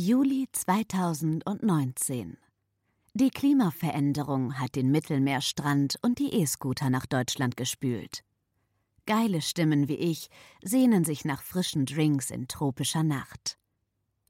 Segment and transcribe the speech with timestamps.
[0.00, 2.36] Juli 2019.
[3.14, 8.22] Die Klimaveränderung hat den Mittelmeerstrand und die E-Scooter nach Deutschland gespült.
[9.06, 10.28] Geile Stimmen wie ich
[10.62, 13.58] sehnen sich nach frischen Drinks in tropischer Nacht.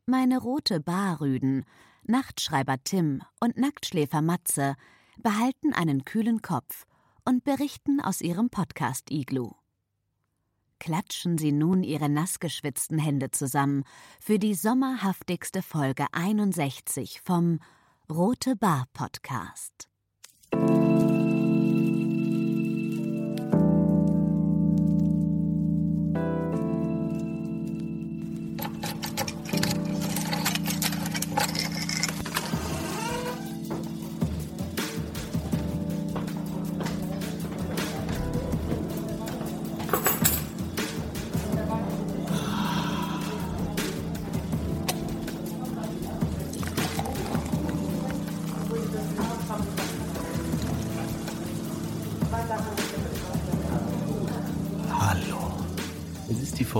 [0.07, 1.67] Meine rote Barrüden,
[2.05, 4.75] Nachtschreiber Tim und Nacktschläfer Matze
[5.19, 6.87] behalten einen kühlen Kopf
[7.27, 9.58] und berichten aus ihrem Podcast-Iglu
[10.79, 13.85] klatschen sie nun ihre nassgeschwitzten Hände zusammen
[14.21, 17.61] für die sommerhaftigste Folge 61 vom
[18.11, 19.88] Rote Bar Podcast.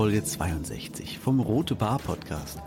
[0.09, 2.57] Folge 62 vom Rote Bar Podcast.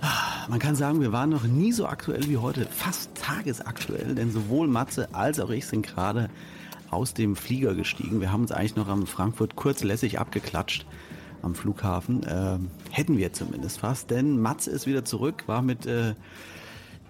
[0.00, 4.30] Ah, man kann sagen, wir waren noch nie so aktuell wie heute, fast tagesaktuell, denn
[4.30, 6.30] sowohl Matze als auch ich sind gerade
[6.88, 8.20] aus dem Flieger gestiegen.
[8.20, 10.86] Wir haben uns eigentlich noch am Frankfurt kurzlässig abgeklatscht
[11.42, 12.22] am Flughafen.
[12.22, 12.60] Äh,
[12.92, 16.14] hätten wir zumindest fast, denn Matze ist wieder zurück, war mit, äh,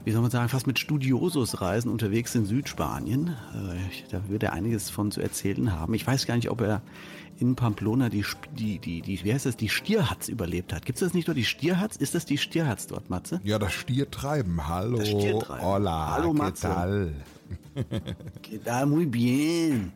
[0.06, 3.34] wie soll man sagen, fast mit Studiosus-Reisen unterwegs in Südspanien.
[3.52, 5.94] Äh, da wird er einiges von zu erzählen haben.
[5.94, 6.80] Ich weiß gar nicht, ob er
[7.40, 8.24] in Pamplona die,
[8.56, 10.86] die, die, die, wie heißt das, die Stierhatz überlebt hat.
[10.86, 11.96] Gibt es das nicht nur die Stierhatz?
[11.96, 13.40] Ist das die Stierhatz dort, Matze?
[13.42, 14.68] Ja, das Stiertreiben.
[14.68, 14.98] Hallo.
[14.98, 15.66] Das Stiertreiben.
[15.66, 16.10] Hola.
[16.12, 16.68] Hallo, Matze.
[16.68, 17.12] ¿Qué tal?
[18.42, 18.86] ¿Qué tal?
[18.86, 19.92] Muy bien.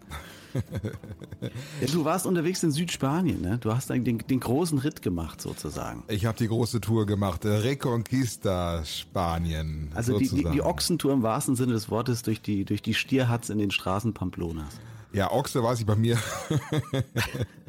[1.81, 3.59] Ja, du warst unterwegs in Südspanien, ne?
[3.59, 6.05] Du hast den, den großen Ritt gemacht sozusagen.
[6.09, 9.91] Ich habe die große Tour gemacht, Reconquista Spanien.
[9.95, 13.49] Also die, die, die, Ochsentour im wahrsten Sinne des Wortes durch die, durch die Stierhatz
[13.49, 14.81] in den Straßen Pamplonas.
[15.13, 16.19] Ja, Ochse weiß ich bei mir.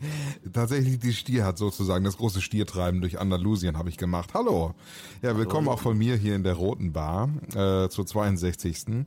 [0.52, 4.30] Tatsächlich die Stier hat sozusagen das große Stiertreiben durch Andalusien habe ich gemacht.
[4.34, 4.74] Hallo.
[5.22, 9.06] Ja, willkommen auch von mir hier in der Roten Bar äh, zur 62.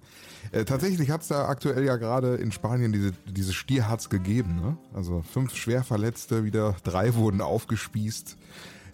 [0.52, 4.56] Äh, tatsächlich hat es da aktuell ja gerade in Spanien diese, diese Stierhatz gegeben.
[4.56, 4.78] Ne?
[4.94, 8.38] Also fünf Schwerverletzte, wieder drei wurden aufgespießt.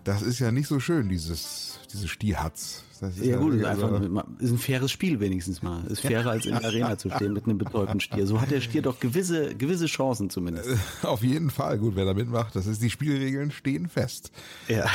[0.07, 2.85] Das ist ja nicht so schön, dieses, diese Stierhatz.
[3.01, 4.01] Das ist ja, ja gut, ist, einfach,
[4.39, 5.85] ist ein faires Spiel wenigstens mal.
[5.87, 8.25] Ist fairer als in der Arena zu stehen mit einem betäubten Stier.
[8.25, 10.69] So hat der Stier doch gewisse, gewisse Chancen zumindest.
[10.69, 14.31] Äh, auf jeden Fall, gut, wer da mitmacht, das ist, die Spielregeln stehen fest.
[14.69, 14.85] Ja.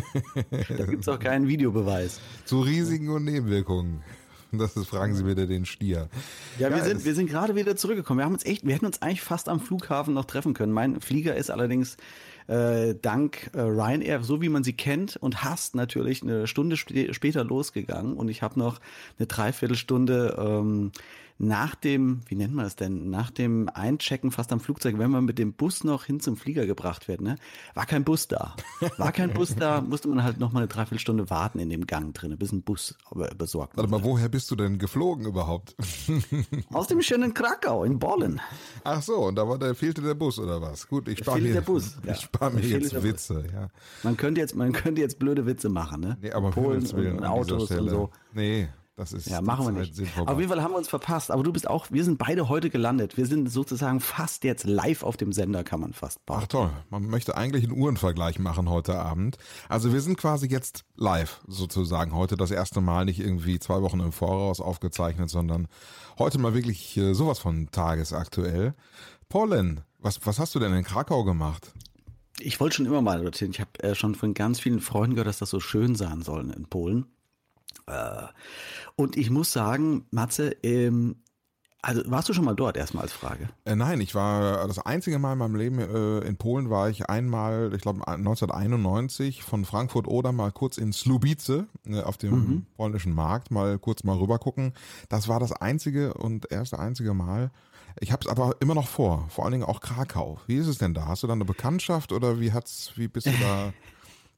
[0.50, 2.18] da gibt's auch keinen Videobeweis.
[2.46, 4.02] Zu Risiken und Nebenwirkungen.
[4.52, 6.08] Das ist, fragen Sie bitte den Stier.
[6.58, 8.18] Ja, wir sind, wir sind gerade wieder zurückgekommen.
[8.18, 10.72] Wir haben uns echt, wir hätten uns eigentlich fast am Flughafen noch treffen können.
[10.72, 11.98] Mein Flieger ist allerdings
[12.50, 17.14] äh, dank äh, Ryanair, so wie man sie kennt und hasst, natürlich eine Stunde sp
[17.14, 18.14] später losgegangen.
[18.14, 18.80] Und ich habe noch
[19.18, 20.90] eine Dreiviertelstunde ähm,
[21.40, 25.24] nach dem, wie nennt man das denn, nach dem Einchecken fast am Flugzeug, wenn man
[25.24, 27.36] mit dem Bus noch hin zum Flieger gebracht wird, ne,
[27.72, 28.54] war kein Bus da.
[28.98, 32.12] War kein Bus da, musste man halt noch mal eine Dreiviertelstunde warten in dem Gang
[32.12, 32.94] drin, bis ein Bus
[33.38, 35.74] besorgt Warte mal, woher bist du denn geflogen überhaupt?
[36.74, 38.38] Aus dem schönen Krakau in Bollen.
[38.84, 40.86] Ach so, und da war, da fehlte der Bus oder was?
[40.86, 41.96] Gut, ich spare mir, der Bus.
[42.04, 42.12] Ja.
[42.12, 43.68] Ich spare mir jetzt Witze, ja.
[44.02, 46.18] Man könnte jetzt, man könnte jetzt blöde Witze machen, ne?
[46.20, 48.10] Nee, aber Polen und Autos und so.
[48.32, 49.98] Nee, das ist ja machen wir nicht.
[50.18, 51.30] Auf jeden Fall haben wir uns verpasst.
[51.30, 51.90] Aber du bist auch.
[51.90, 53.16] Wir sind beide heute gelandet.
[53.16, 56.40] Wir sind sozusagen fast jetzt live auf dem Sender, kann man fast bauen.
[56.42, 56.70] Ach toll.
[56.90, 59.38] Man möchte eigentlich einen Uhrenvergleich machen heute Abend.
[59.68, 62.14] Also wir sind quasi jetzt live sozusagen.
[62.14, 65.68] Heute das erste Mal nicht irgendwie zwei Wochen im Voraus aufgezeichnet, sondern
[66.18, 68.74] heute mal wirklich äh, sowas von tagesaktuell.
[69.30, 71.72] Paulen, was was hast du denn in Krakau gemacht?
[72.38, 73.50] Ich wollte schon immer mal dorthin.
[73.50, 76.50] Ich habe äh, schon von ganz vielen Freunden gehört, dass das so schön sein soll
[76.50, 77.06] in Polen.
[77.86, 78.26] Äh,
[78.96, 81.16] und ich muss sagen, Matze, ähm,
[81.82, 83.48] also warst du schon mal dort erstmal als Frage?
[83.64, 87.08] Äh, nein, ich war das einzige Mal in meinem Leben äh, in Polen war ich
[87.08, 92.66] einmal, ich glaube 1991 von Frankfurt oder mal kurz in Slubice äh, auf dem mhm.
[92.76, 94.74] polnischen Markt mal kurz mal rüber gucken.
[95.08, 97.50] Das war das einzige und erste einzige Mal.
[97.98, 100.38] Ich habe es aber immer noch vor, vor allen Dingen auch Krakau.
[100.46, 101.06] Wie ist es denn da?
[101.06, 103.72] Hast du da eine Bekanntschaft oder wie hat's wie bist du da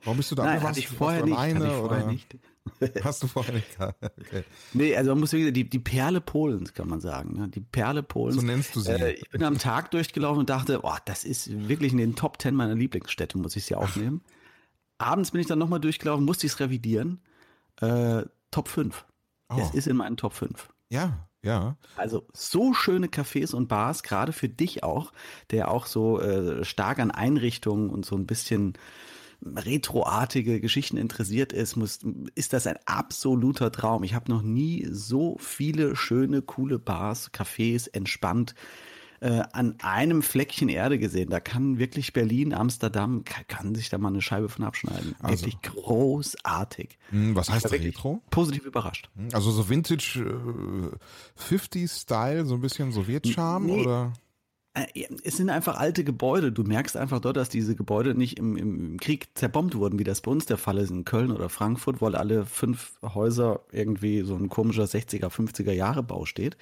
[0.04, 0.44] Warum bist du da?
[0.44, 1.36] Nein, hatte ich vorher nicht.
[1.36, 2.36] Hatte ich vorher nicht.
[3.04, 4.44] Hast du vorher nicht Okay.
[4.72, 7.38] Nee, also man muss wirklich, die, die Perle Polens kann man sagen.
[7.38, 7.48] Ne?
[7.48, 8.40] Die Perle Polens.
[8.40, 8.92] So nennst du sie.
[8.92, 12.38] Äh, ich bin am Tag durchgelaufen und dachte, oh, das ist wirklich in den Top
[12.38, 14.22] Ten meiner Lieblingsstädte, muss ich sie aufnehmen.
[14.98, 17.20] Abends bin ich dann nochmal durchgelaufen, musste ich es revidieren.
[17.80, 19.04] Äh, Top 5.
[19.48, 19.56] Oh.
[19.58, 20.68] Es ist in meinen Top 5.
[20.88, 21.76] Ja, ja.
[21.96, 25.12] Also so schöne Cafés und Bars, gerade für dich auch,
[25.50, 28.74] der auch so äh, stark an Einrichtungen und so ein bisschen
[29.44, 32.00] retroartige Geschichten interessiert ist, muss,
[32.34, 34.04] ist das ein absoluter Traum.
[34.04, 38.54] Ich habe noch nie so viele schöne, coole Bars, Cafés, entspannt
[39.22, 41.30] äh, an einem Fleckchen Erde gesehen.
[41.30, 45.14] Da kann wirklich Berlin, Amsterdam, kann, kann sich da mal eine Scheibe von abschneiden.
[45.20, 45.46] Also.
[45.46, 46.98] Wirklich großartig.
[47.10, 48.20] Hm, was heißt Retro?
[48.30, 49.10] Positiv überrascht.
[49.16, 53.80] Hm, also so Vintage äh, 50s-Style, so ein bisschen Sowjetscharme nee.
[53.82, 54.12] oder?
[54.74, 56.52] Äh, es sind einfach alte Gebäude.
[56.52, 60.20] Du merkst einfach dort, dass diese Gebäude nicht im, im Krieg zerbombt wurden, wie das
[60.20, 64.34] bei uns der Fall ist in Köln oder Frankfurt, wo alle fünf Häuser irgendwie so
[64.34, 66.56] ein komischer 60er, 50er Jahre Bau steht.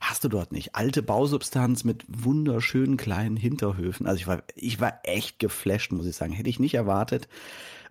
[0.00, 0.74] Hast du dort nicht.
[0.74, 4.06] Alte Bausubstanz mit wunderschönen kleinen Hinterhöfen.
[4.06, 6.32] Also ich war, ich war echt geflasht, muss ich sagen.
[6.32, 7.28] Hätte ich nicht erwartet.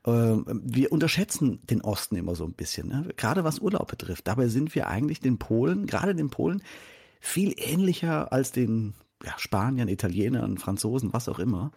[0.06, 3.08] Ähm, wir unterschätzen den Osten immer so ein bisschen, ne?
[3.16, 4.28] gerade was Urlaub betrifft.
[4.28, 6.62] Dabei sind wir eigentlich den Polen, gerade den Polen,
[7.22, 8.94] viel ähnlicher als den
[9.24, 11.72] ja, Spaniern, Italienern, Franzosen, was auch immer.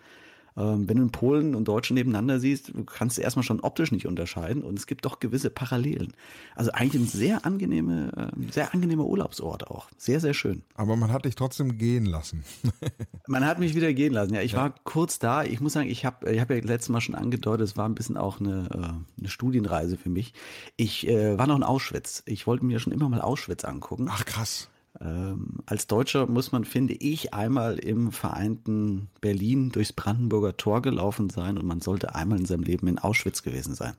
[0.57, 4.07] Ähm, wenn du in Polen und Deutschen nebeneinander siehst, kannst du erstmal schon optisch nicht
[4.07, 6.15] unterscheiden und es gibt doch gewisse Parallelen.
[6.55, 9.91] Also eigentlich ein sehr angenehme, äh, sehr angenehmer Urlaubsort auch.
[9.99, 10.63] Sehr, sehr schön.
[10.75, 12.43] Aber man hat dich trotzdem gehen lassen.
[13.27, 14.35] man hat mich wieder gehen lassen.
[14.35, 14.59] Ja, ich ja.
[14.59, 15.45] war kurz da.
[15.45, 17.95] Ich muss sagen, ich habe ich hab ja letztes Mal schon angedeutet, es war ein
[17.95, 20.33] bisschen auch eine, äh, eine Studienreise für mich.
[20.77, 22.23] Ich äh, war noch in Auschwitz.
[22.25, 24.09] Ich wollte mir schon immer mal Auschwitz angucken.
[24.11, 24.71] Ach krass.
[25.01, 31.31] Ähm, als Deutscher muss man, finde ich, einmal im vereinten Berlin durchs Brandenburger Tor gelaufen
[31.31, 33.95] sein und man sollte einmal in seinem Leben in Auschwitz gewesen sein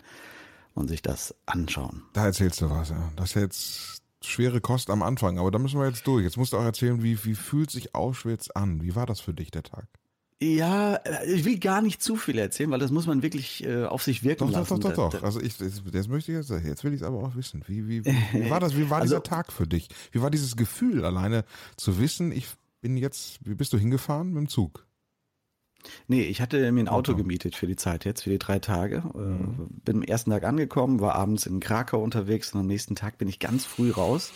[0.74, 2.04] und sich das anschauen.
[2.14, 3.12] Da erzählst du was, ja.
[3.16, 6.24] Das ist jetzt schwere Kost am Anfang, aber da müssen wir jetzt durch.
[6.24, 8.82] Jetzt musst du auch erzählen, wie, wie fühlt sich Auschwitz an?
[8.82, 9.88] Wie war das für dich, der Tag?
[10.40, 13.86] Ja, äh, ich will gar nicht zu viel erzählen, weil das muss man wirklich äh,
[13.86, 14.80] auf sich wirken doch, lassen.
[14.80, 15.24] Doch, doch, doch, doch.
[15.24, 17.64] Also ich, das, möchte ich jetzt, jetzt will ich es aber auch wissen.
[17.68, 18.78] Wie, wie, wie war das?
[18.78, 19.90] Wie war also, dieser Tag für dich?
[20.12, 21.44] Wie war dieses Gefühl, alleine
[21.76, 22.48] zu wissen, ich
[22.82, 24.86] bin jetzt, wie bist du hingefahren mit dem Zug?
[26.08, 29.04] Nee, ich hatte mir ein Auto gemietet für die Zeit jetzt, für die drei Tage.
[29.16, 29.68] Äh, mhm.
[29.84, 33.28] Bin am ersten Tag angekommen, war abends in Krakau unterwegs und am nächsten Tag bin
[33.28, 34.34] ich ganz früh raus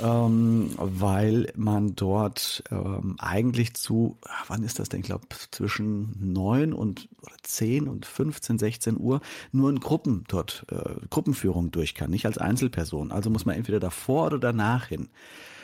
[0.00, 6.72] ähm, weil man dort ähm, eigentlich zu, wann ist das denn, ich glaube zwischen neun
[6.72, 7.08] und
[7.42, 9.20] 10 und 15, 16 Uhr
[9.52, 13.12] nur in Gruppen dort äh, Gruppenführung durch kann, nicht als Einzelperson.
[13.12, 15.08] Also muss man entweder davor oder danach hin.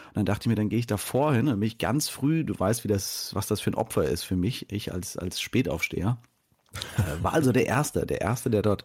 [0.08, 2.44] Und dann dachte ich mir, dann gehe ich davor hin und bin ich ganz früh,
[2.44, 5.40] du weißt, wie das, was das für ein Opfer ist für mich, ich als, als
[5.40, 6.18] Spätaufsteher.
[6.96, 8.84] Äh, war also der Erste, der Erste, der dort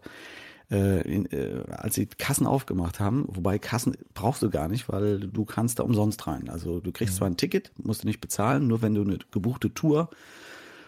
[0.72, 5.20] äh, in, äh, als sie Kassen aufgemacht haben, wobei Kassen brauchst du gar nicht, weil
[5.20, 6.50] du kannst da umsonst rein.
[6.50, 7.18] Also du kriegst mhm.
[7.18, 10.10] zwar ein Ticket, musst du nicht bezahlen, nur wenn du eine gebuchte Tour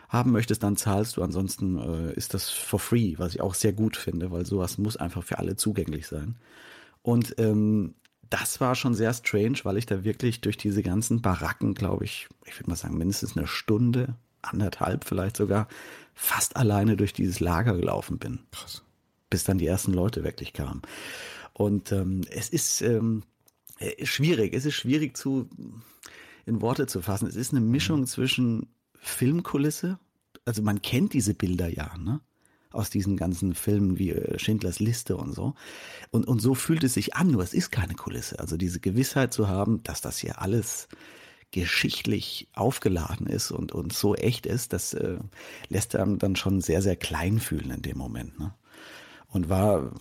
[0.09, 1.23] haben möchtest, dann zahlst du.
[1.23, 4.97] Ansonsten äh, ist das for free, was ich auch sehr gut finde, weil sowas muss
[4.97, 6.35] einfach für alle zugänglich sein.
[7.01, 7.95] Und ähm,
[8.29, 12.27] das war schon sehr strange, weil ich da wirklich durch diese ganzen Baracken, glaube ich,
[12.45, 15.67] ich würde mal sagen, mindestens eine Stunde, anderthalb vielleicht sogar,
[16.13, 18.39] fast alleine durch dieses Lager gelaufen bin.
[18.51, 18.83] Krass
[19.31, 20.83] bis dann die ersten Leute wirklich kamen.
[21.53, 23.23] Und ähm, es ist ähm,
[23.79, 25.49] äh, schwierig, es ist schwierig zu
[26.45, 27.27] in Worte zu fassen.
[27.27, 28.67] Es ist eine Mischung zwischen
[28.99, 29.99] Filmkulisse,
[30.45, 32.21] also man kennt diese Bilder ja, ne?
[32.71, 35.55] Aus diesen ganzen Filmen wie äh, Schindlers Liste und so.
[36.09, 38.39] Und, und so fühlt es sich an, nur es ist keine Kulisse.
[38.39, 40.87] Also diese Gewissheit zu haben, dass das hier alles
[41.51, 45.17] geschichtlich aufgeladen ist und, und so echt ist, das äh,
[45.67, 48.39] lässt einem dann schon sehr, sehr klein fühlen in dem Moment.
[48.39, 48.53] Ne?
[49.31, 49.91] Und war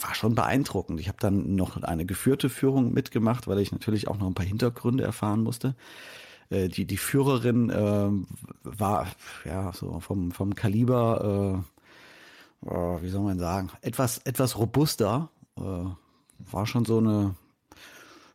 [0.00, 1.00] war schon beeindruckend.
[1.00, 4.46] Ich habe dann noch eine geführte Führung mitgemacht, weil ich natürlich auch noch ein paar
[4.46, 5.74] Hintergründe erfahren musste.
[6.50, 8.10] Äh, die, die Führerin äh,
[8.62, 9.06] war
[9.44, 11.62] ja so vom, vom Kaliber,
[12.64, 17.34] äh, äh, wie soll man sagen, etwas, etwas robuster, äh, war schon so eine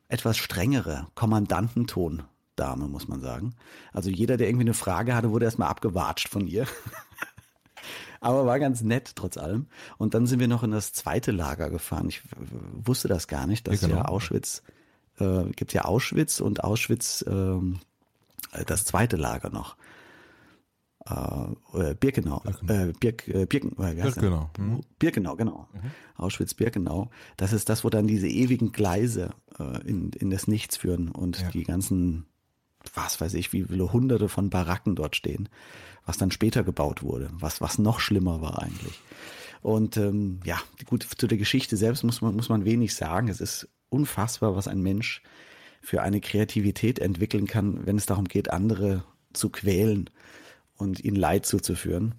[0.07, 2.24] etwas strengere Kommandantenton.
[2.55, 3.53] Dame, muss man sagen.
[3.93, 6.65] Also jeder, der irgendwie eine Frage hatte, wurde erstmal abgewatscht von ihr.
[8.19, 9.67] Aber war ganz nett trotz allem.
[9.97, 12.09] Und dann sind wir noch in das zweite Lager gefahren.
[12.09, 12.21] Ich
[12.74, 14.00] wusste das gar nicht, dass ja, genau.
[14.01, 14.63] ja Auschwitz,
[15.19, 17.79] äh, gibt ja Auschwitz und Auschwitz ähm,
[18.51, 19.77] äh, das zweite Lager noch.
[21.05, 24.50] Äh, Birkenau, äh, Birk, äh, Birken, äh, Birkenau.
[24.57, 24.81] Mhm.
[25.00, 25.67] Birkenau, genau.
[25.74, 25.91] Mhm.
[26.17, 27.09] Auschwitz-Birkenau.
[27.38, 31.39] Das ist das, wo dann diese ewigen Gleise äh, in, in das Nichts führen und
[31.39, 31.50] ja.
[31.51, 32.25] die ganzen,
[32.93, 35.50] was weiß ich, wie viele hunderte von Baracken dort stehen
[36.07, 39.00] was dann später gebaut wurde, was, was noch schlimmer war eigentlich.
[39.62, 43.27] Und ähm, ja, gut, zu der Geschichte selbst muss man, muss man wenig sagen.
[43.27, 45.22] Es ist unfassbar, was ein Mensch
[45.81, 49.03] für eine Kreativität entwickeln kann, wenn es darum geht, andere
[49.34, 50.10] zu quälen
[50.77, 52.15] und ihnen Leid zuzuführen.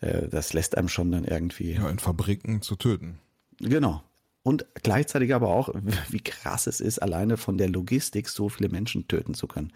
[0.00, 1.72] Äh, das lässt einem schon dann irgendwie.
[1.72, 3.18] Ja, in Fabriken zu töten.
[3.58, 4.02] Genau.
[4.42, 5.70] Und gleichzeitig aber auch,
[6.08, 9.72] wie krass es ist, alleine von der Logistik so viele Menschen töten zu können.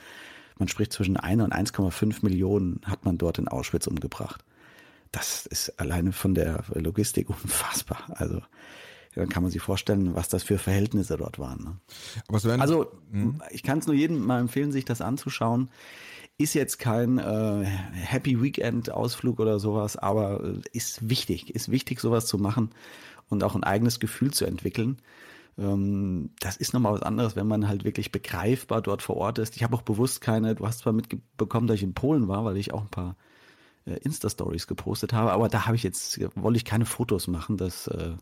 [0.59, 4.45] Man spricht zwischen 1 und 1,5 Millionen hat man dort in Auschwitz umgebracht.
[5.13, 8.05] das ist alleine von der Logistik unfassbar.
[8.09, 8.43] Also
[9.15, 11.81] dann kann man sich vorstellen, was das für Verhältnisse dort waren.
[12.29, 12.61] Ne?
[12.61, 13.41] also hm?
[13.51, 15.71] ich kann es nur jedem mal empfehlen, sich das anzuschauen.
[16.39, 21.99] Ist jetzt kein äh, Happy Weekend Ausflug oder sowas, aber äh, ist wichtig, ist wichtig,
[22.01, 22.71] sowas zu machen
[23.29, 24.99] und auch ein eigenes Gefühl zu entwickeln.
[25.59, 29.57] Ähm, das ist nochmal was anderes, wenn man halt wirklich begreifbar dort vor Ort ist.
[29.57, 32.57] Ich habe auch bewusst keine, du hast zwar mitbekommen, dass ich in Polen war, weil
[32.57, 33.17] ich auch ein paar
[33.87, 37.57] äh, Insta-Stories gepostet habe, aber da habe ich jetzt, wollte ich keine Fotos machen.
[37.57, 38.13] Das, äh,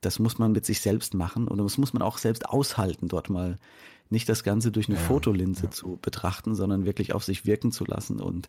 [0.00, 3.30] das muss man mit sich selbst machen und das muss man auch selbst aushalten, dort
[3.30, 3.58] mal
[4.10, 5.70] nicht das Ganze durch eine ja, Fotolinse ja.
[5.70, 8.48] zu betrachten, sondern wirklich auf sich wirken zu lassen und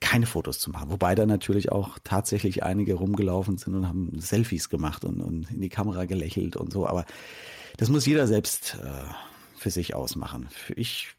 [0.00, 0.90] keine Fotos zu machen.
[0.90, 5.60] Wobei da natürlich auch tatsächlich einige rumgelaufen sind und haben Selfies gemacht und, und in
[5.60, 6.86] die Kamera gelächelt und so.
[6.86, 7.04] Aber
[7.76, 9.12] das muss jeder selbst äh,
[9.56, 10.48] für sich ausmachen.
[10.50, 11.14] Für ich,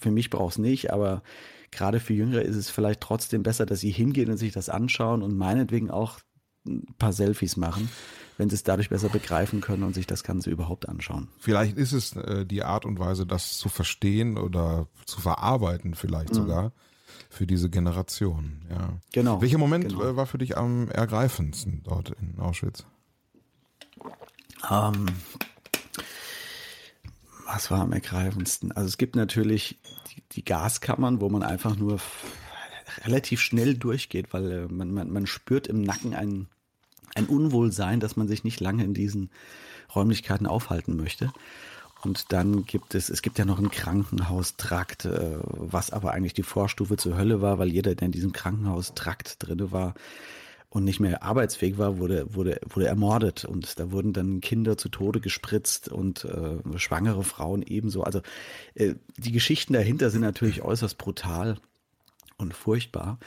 [0.00, 1.22] für mich braucht es nicht, aber
[1.70, 5.22] gerade für Jüngere ist es vielleicht trotzdem besser, dass sie hingehen und sich das anschauen
[5.22, 6.20] und meinetwegen auch
[6.66, 7.88] ein paar Selfies machen,
[8.36, 11.28] wenn sie es dadurch besser begreifen können und sich das Ganze überhaupt anschauen.
[11.38, 16.30] Vielleicht ist es äh, die Art und Weise, das zu verstehen oder zu verarbeiten, vielleicht
[16.30, 16.34] mhm.
[16.34, 16.72] sogar
[17.30, 18.62] für diese Generation.
[18.70, 18.98] Ja.
[19.12, 19.40] Genau.
[19.40, 20.02] Welcher Moment genau.
[20.02, 22.84] Äh, war für dich am ergreifendsten dort in Auschwitz?
[24.70, 25.06] Ähm,
[27.46, 28.72] was war am ergreifendsten?
[28.72, 29.78] Also es gibt natürlich
[30.14, 31.98] die, die Gaskammern, wo man einfach nur
[33.04, 36.48] relativ schnell durchgeht, weil äh, man, man, man spürt im Nacken ein,
[37.14, 39.30] ein Unwohlsein, dass man sich nicht lange in diesen
[39.94, 41.32] Räumlichkeiten aufhalten möchte.
[42.02, 46.42] Und dann gibt es, es gibt ja noch einen Krankenhaustrakt, äh, was aber eigentlich die
[46.42, 49.94] Vorstufe zur Hölle war, weil jeder, der in diesem Krankenhaustrakt drinne war
[50.70, 53.44] und nicht mehr arbeitsfähig war, wurde, wurde, wurde ermordet.
[53.44, 58.04] Und da wurden dann Kinder zu Tode gespritzt und äh, schwangere Frauen ebenso.
[58.04, 58.20] Also
[58.74, 61.56] äh, die Geschichten dahinter sind natürlich äußerst brutal
[62.36, 63.18] und furchtbar.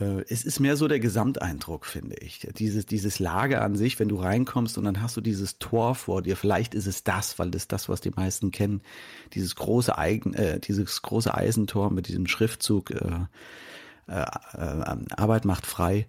[0.00, 2.48] Äh, es ist mehr so der Gesamteindruck, finde ich.
[2.56, 6.22] Dieses, dieses Lager an sich, wenn du reinkommst und dann hast du dieses Tor vor
[6.22, 8.82] dir, vielleicht ist es das, weil das ist das, was die meisten kennen,
[9.34, 13.26] dieses große Eigen, äh, dieses große Eisentor mit diesem Schriftzug, äh,
[14.06, 16.06] äh, äh, Arbeit macht frei,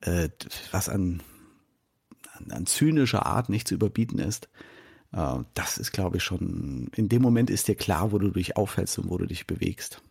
[0.00, 0.28] äh,
[0.72, 1.22] was an,
[2.32, 4.48] an, an zynischer Art nicht zu überbieten ist.
[5.54, 8.98] Das ist, glaube ich, schon, in dem Moment ist dir klar, wo du dich aufhältst
[8.98, 10.02] und wo du dich bewegst.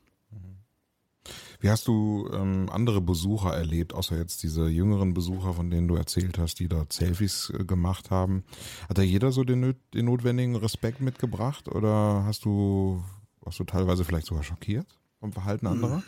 [1.59, 5.95] Wie hast du ähm, andere Besucher erlebt, außer jetzt diese jüngeren Besucher, von denen du
[5.95, 8.43] erzählt hast, die dort Selfies äh, gemacht haben?
[8.87, 13.03] Hat da jeder so den, den notwendigen Respekt mitgebracht oder hast du,
[13.41, 14.87] warst du teilweise vielleicht sogar schockiert
[15.19, 15.73] vom Verhalten hm.
[15.73, 16.03] anderer?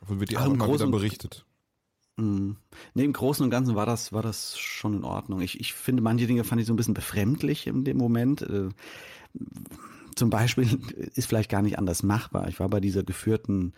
[0.00, 1.46] Davon wird dir auch immer wieder berichtet.
[2.16, 2.56] Mhm.
[2.94, 5.40] Nee, im Großen und Ganzen war das, war das schon in Ordnung.
[5.40, 8.42] Ich, ich finde, manche Dinge fand ich so ein bisschen befremdlich in dem Moment.
[8.42, 8.68] Äh,
[10.14, 10.66] zum Beispiel
[11.14, 12.48] ist vielleicht gar nicht anders machbar.
[12.48, 13.74] Ich war bei dieser geführten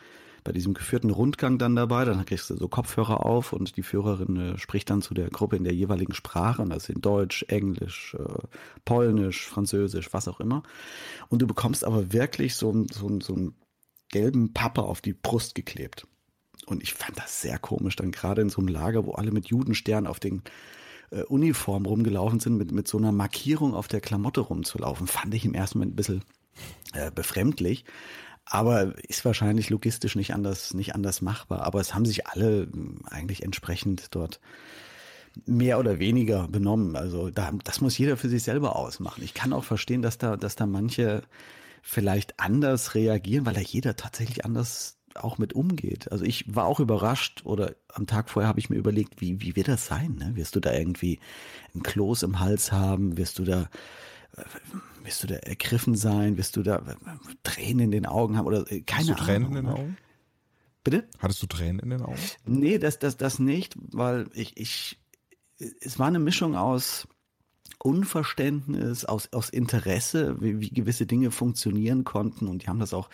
[0.49, 2.07] bei diesem geführten Rundgang dann dabei.
[2.07, 5.57] Dann kriegst du so Kopfhörer auf und die Führerin äh, spricht dann zu der Gruppe
[5.57, 6.63] in der jeweiligen Sprache.
[6.63, 8.47] Und das sind Deutsch, Englisch, äh,
[8.87, 10.63] Polnisch, Französisch, was auch immer.
[11.29, 13.57] Und du bekommst aber wirklich so, so, so einen
[14.09, 16.07] gelben Pappe auf die Brust geklebt.
[16.65, 19.49] Und ich fand das sehr komisch, dann gerade in so einem Lager, wo alle mit
[19.49, 20.41] Judenstern auf den
[21.11, 25.45] äh, Uniform rumgelaufen sind, mit, mit so einer Markierung auf der Klamotte rumzulaufen, fand ich
[25.45, 26.25] im ersten Moment ein bisschen
[26.95, 27.85] äh, befremdlich.
[28.51, 31.63] Aber ist wahrscheinlich logistisch nicht anders, nicht anders machbar.
[31.63, 34.41] Aber es haben sich alle hm, eigentlich entsprechend dort
[35.47, 36.97] mehr oder weniger benommen.
[36.97, 39.23] Also da, das muss jeder für sich selber ausmachen.
[39.23, 41.23] Ich kann auch verstehen, dass da, dass da manche
[41.83, 46.11] vielleicht anders reagieren, weil da jeder tatsächlich anders auch mit umgeht.
[46.13, 49.57] Also ich war auch überrascht oder am Tag vorher habe ich mir überlegt, wie, wie
[49.57, 50.17] wird das sein?
[50.17, 50.37] Ne?
[50.37, 51.19] Wirst du da irgendwie
[51.75, 53.17] ein Kloß im Hals haben?
[53.17, 53.69] Wirst du da
[55.03, 56.37] wirst du da ergriffen sein?
[56.37, 56.83] Wirst du da
[57.43, 59.59] Tränen in den Augen haben oder äh, keine Hast du Tränen Ahnung.
[59.59, 59.97] in den Augen?
[60.85, 61.09] Bitte?
[61.19, 62.19] Hattest du Tränen in den Augen?
[62.47, 64.99] Nee, das, das, das nicht, weil ich, ich,
[65.59, 67.09] es war eine Mischung aus
[67.79, 73.09] Unverständnis, aus, aus Interesse, wie, wie gewisse Dinge funktionieren konnten und die haben das auch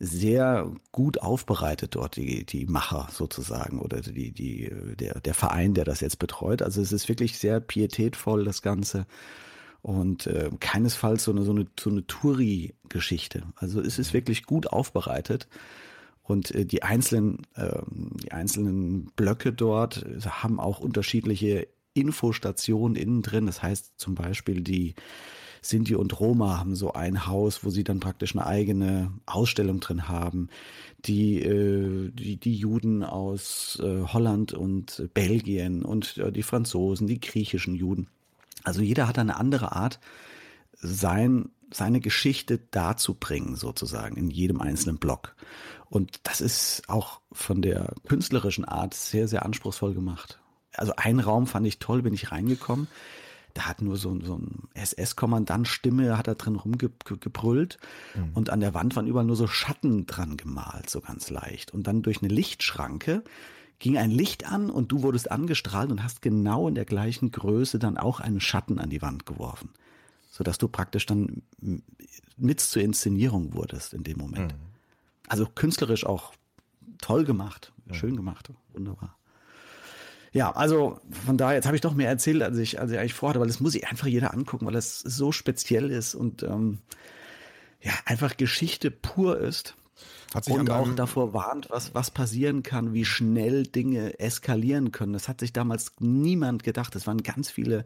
[0.00, 5.84] sehr gut aufbereitet dort, die, die Macher sozusagen oder die, die, der, der Verein, der
[5.84, 6.62] das jetzt betreut.
[6.62, 9.06] Also es ist wirklich sehr pietätvoll, das Ganze
[9.84, 13.42] und äh, keinesfalls so eine so eine so eine Touri-Geschichte.
[13.56, 15.46] Also es ist wirklich gut aufbereitet
[16.22, 23.20] und äh, die einzelnen äh, die einzelnen Blöcke dort äh, haben auch unterschiedliche Infostationen innen
[23.20, 23.44] drin.
[23.44, 24.94] Das heißt zum Beispiel die
[25.60, 30.08] Sinti und Roma haben so ein Haus, wo sie dann praktisch eine eigene Ausstellung drin
[30.08, 30.48] haben.
[31.04, 37.20] Die, äh, die, die Juden aus äh, Holland und Belgien und äh, die Franzosen, die
[37.20, 38.08] griechischen Juden.
[38.64, 40.00] Also jeder hat eine andere Art,
[40.72, 45.36] sein, seine Geschichte darzubringen, sozusagen, in jedem einzelnen Block.
[45.88, 50.40] Und das ist auch von der künstlerischen Art sehr, sehr anspruchsvoll gemacht.
[50.72, 52.88] Also ein Raum fand ich toll, bin ich reingekommen.
[53.52, 57.78] Da hat nur so, so ein SS-Kommandant Stimme, hat da drin rumgebrüllt.
[58.16, 58.30] Mhm.
[58.34, 61.72] Und an der Wand waren überall nur so Schatten dran gemalt, so ganz leicht.
[61.72, 63.22] Und dann durch eine Lichtschranke
[63.78, 67.78] ging ein Licht an und du wurdest angestrahlt und hast genau in der gleichen Größe
[67.78, 69.70] dann auch einen Schatten an die Wand geworfen.
[70.30, 71.42] Sodass du praktisch dann
[72.36, 74.52] mit zur Inszenierung wurdest in dem Moment.
[74.52, 74.58] Mhm.
[75.28, 76.34] Also künstlerisch auch
[77.00, 79.16] toll gemacht, schön gemacht, wunderbar.
[80.32, 83.14] Ja, also von daher, jetzt habe ich doch mehr erzählt, als ich, als ich eigentlich
[83.14, 86.78] vorhatte, weil das muss sich einfach jeder angucken, weil es so speziell ist und ähm,
[87.80, 89.76] ja, einfach Geschichte pur ist.
[90.48, 95.12] Und auch davor warnt, was, was passieren kann, wie schnell Dinge eskalieren können.
[95.12, 96.96] Das hat sich damals niemand gedacht.
[96.96, 97.84] Es waren ganz viele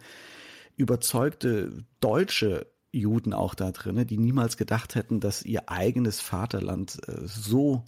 [0.77, 7.27] überzeugte deutsche Juden auch da drin, die niemals gedacht hätten, dass ihr eigenes Vaterland äh,
[7.27, 7.85] so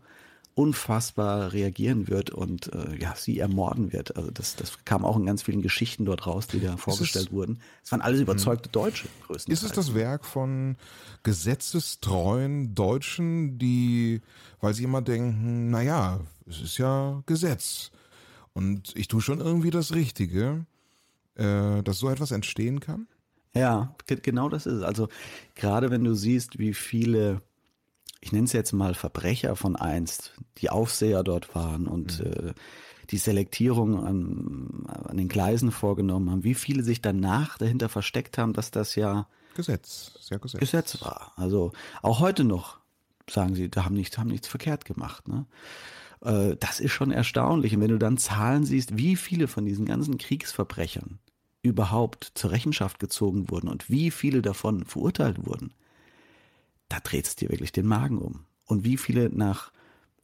[0.61, 4.15] unfassbar reagieren wird und äh, ja, sie ermorden wird.
[4.17, 7.33] Also das, das kam auch in ganz vielen Geschichten dort raus, die da vorgestellt es,
[7.33, 7.61] wurden.
[7.83, 8.73] Es waren alles überzeugte mhm.
[8.73, 9.63] Deutsche größtenteils.
[9.63, 10.77] Ist es das Werk von
[11.23, 14.21] gesetzestreuen Deutschen, die,
[14.61, 17.91] weil sie immer denken, naja, es ist ja Gesetz
[18.53, 20.67] und ich tue schon irgendwie das Richtige,
[21.37, 23.07] äh, dass so etwas entstehen kann?
[23.55, 24.83] Ja, genau das ist es.
[24.83, 25.09] Also
[25.55, 27.41] gerade wenn du siehst, wie viele,
[28.21, 32.27] ich nenne es jetzt mal Verbrecher von einst, die Aufseher dort waren und mhm.
[32.27, 32.55] äh,
[33.11, 38.53] die Selektierung an, an den Gleisen vorgenommen haben, wie viele sich danach dahinter versteckt haben,
[38.53, 40.61] dass das ja Gesetz, sehr Gesetz.
[40.61, 41.33] Gesetz war.
[41.37, 41.73] Also
[42.03, 42.79] auch heute noch
[43.29, 45.29] sagen sie, da haben nichts, haben nichts verkehrt gemacht.
[45.29, 45.47] Ne?
[46.23, 47.75] Äh, das ist schon erstaunlich.
[47.75, 51.19] Und wenn du dann Zahlen siehst, wie viele von diesen ganzen Kriegsverbrechern
[51.63, 55.73] überhaupt zur Rechenschaft gezogen wurden und wie viele davon verurteilt wurden,
[56.91, 58.45] da dreht es dir wirklich den Magen um.
[58.67, 59.73] Und wie viele nach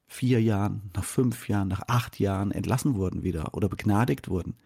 [0.06, 4.56] vier Jahren, nach fünf Jahren, nach acht Jahren entlassen wurden wieder oder begnadigt wurden,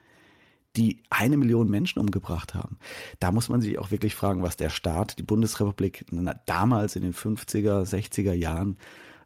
[0.76, 2.78] die eine Million Menschen umgebracht haben.
[3.18, 6.06] Da muss man sich auch wirklich fragen, was der Staat, die Bundesrepublik
[6.46, 8.76] damals in den 50er, 60er Jahren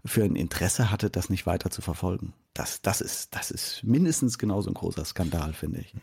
[0.04, 2.34] für ein Interesse hatte, das nicht weiter zu verfolgen.
[2.54, 5.94] Das, das, ist, das ist mindestens genauso ein großer Skandal, finde ich.
[5.94, 6.00] Mhm.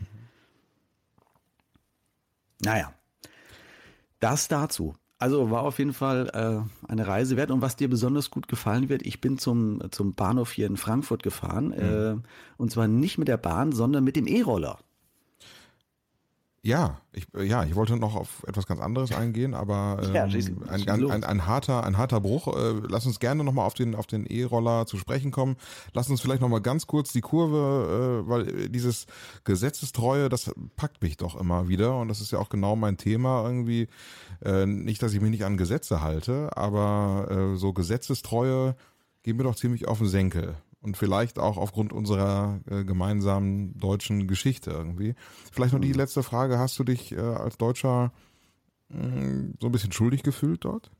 [2.64, 2.94] Naja,
[4.20, 4.96] das dazu.
[5.22, 7.52] Also war auf jeden Fall äh, eine Reise wert.
[7.52, 11.22] Und was dir besonders gut gefallen wird, ich bin zum, zum Bahnhof hier in Frankfurt
[11.22, 11.68] gefahren.
[11.68, 11.74] Mhm.
[11.74, 12.16] Äh,
[12.58, 14.80] und zwar nicht mit der Bahn, sondern mit dem E-Roller.
[16.64, 20.88] Ja, ich, ja, ich wollte noch auf etwas ganz anderes eingehen, aber ähm, ja, ein,
[20.88, 22.56] ein, ein, ein, harter, ein harter Bruch.
[22.56, 25.56] Äh, lass uns gerne nochmal auf den auf den E-Roller zu sprechen kommen.
[25.94, 29.08] Lass uns vielleicht nochmal ganz kurz die Kurve, äh, weil dieses
[29.44, 33.44] Gesetzestreue, das packt mich doch immer wieder und das ist ja auch genau mein Thema
[33.44, 33.88] irgendwie.
[34.46, 38.76] Äh, nicht, dass ich mich nicht an Gesetze halte, aber äh, so Gesetzestreue
[39.24, 44.28] gehen mir doch ziemlich auf den Senkel und vielleicht auch aufgrund unserer äh, gemeinsamen deutschen
[44.28, 45.16] Geschichte irgendwie.
[45.52, 45.96] Vielleicht noch die mhm.
[45.96, 48.12] letzte Frage, hast du dich äh, als Deutscher
[48.90, 50.92] mh, mm, so ein bisschen schuldig gefühlt dort?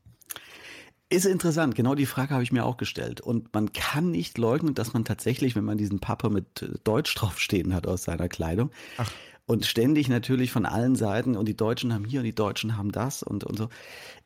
[1.08, 3.20] Ist interessant, genau die Frage habe ich mir auch gestellt.
[3.20, 7.14] Und man kann nicht leugnen, dass man tatsächlich, wenn man diesen Papa mit äh, Deutsch
[7.14, 9.10] draufstehen hat aus seiner Kleidung, Ach.
[9.46, 12.92] und ständig natürlich von allen Seiten und die Deutschen haben hier und die Deutschen haben
[12.92, 13.68] das und, und so.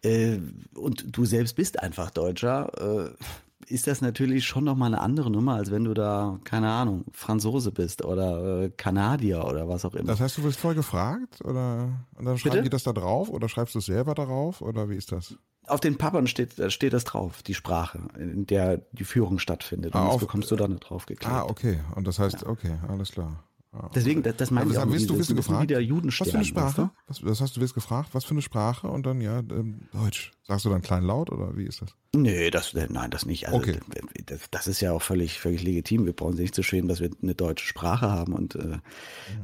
[0.02, 0.38] Äh,
[0.74, 3.08] und du selbst bist einfach Deutscher.
[3.08, 3.24] Äh,
[3.68, 7.72] ist das natürlich schon nochmal eine andere Nummer, als wenn du da, keine Ahnung, Franzose
[7.72, 10.08] bist oder äh, Kanadier oder was auch immer.
[10.08, 12.64] Das heißt, du wirst voll gefragt oder und dann schreiben Bitte?
[12.64, 15.36] die das da drauf oder schreibst du es selber darauf oder wie ist das?
[15.66, 19.94] Auf den Pappern steht, äh, steht das drauf, die Sprache, in der die Führung stattfindet.
[19.94, 21.32] Und ah, das bekommst du dann drauf geklebt.
[21.32, 21.80] Ah, okay.
[21.94, 22.48] Und das heißt, ja.
[22.48, 23.45] okay, alles klar.
[23.94, 24.90] Deswegen, das, das meine ich auch.
[24.90, 25.70] Wirst du, wirst du gefragt?
[25.70, 26.90] Juden was für eine Sprache?
[27.06, 27.26] Weißt du?
[27.26, 30.32] was, das heißt, du wirst gefragt, was für eine Sprache und dann ja ähm, Deutsch.
[30.44, 31.94] Sagst du dann kleinlaut oder wie ist das?
[32.14, 33.48] Nee, das, äh, nein, das nicht.
[33.48, 33.78] Also, okay.
[34.26, 36.06] Das, das, ist ja auch völlig, völlig legitim.
[36.06, 38.78] Wir brauchen uns nicht zu schämen, dass wir eine deutsche Sprache haben und äh,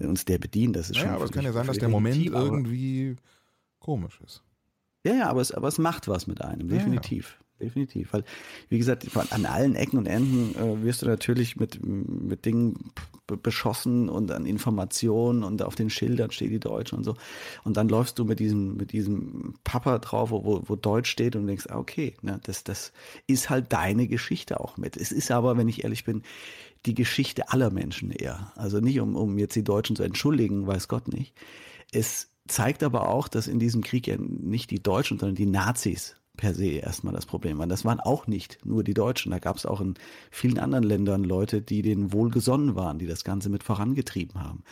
[0.01, 0.09] ja.
[0.09, 0.73] uns der bedienen.
[0.73, 1.11] Das ist ja, schon.
[1.13, 3.17] aber es kann ja sein, dass der Moment irgendwie
[3.79, 4.43] komisch ist.
[5.05, 7.42] Ja, ja, aber es, aber es macht was mit einem, definitiv.
[7.63, 8.13] Definitiv.
[8.13, 8.25] Weil,
[8.69, 12.91] wie gesagt, an allen Ecken und Enden äh, wirst du natürlich mit, mit Dingen
[13.27, 17.15] beschossen und an Informationen und auf den Schildern steht die Deutsche und so.
[17.65, 21.47] Und dann läufst du mit diesem, mit diesem Papa drauf, wo, wo Deutsch steht und
[21.47, 22.93] denkst, ah, okay, ne, das, das
[23.27, 24.97] ist halt deine Geschichte auch mit.
[24.97, 26.23] Es ist aber, wenn ich ehrlich bin,
[26.85, 28.53] die Geschichte aller Menschen eher.
[28.57, 31.33] Also nicht, um, um jetzt die Deutschen zu entschuldigen, weiß Gott nicht.
[31.93, 36.17] Es zeigt aber auch, dass in diesem Krieg ja nicht die Deutschen, sondern die Nazis
[36.37, 37.69] per se erstmal das Problem waren.
[37.69, 39.33] Das waren auch nicht nur die Deutschen.
[39.33, 39.95] Da gab es auch in
[40.31, 44.65] vielen anderen Ländern Leute, die denen wohlgesonnen waren, die das Ganze mit vorangetrieben haben.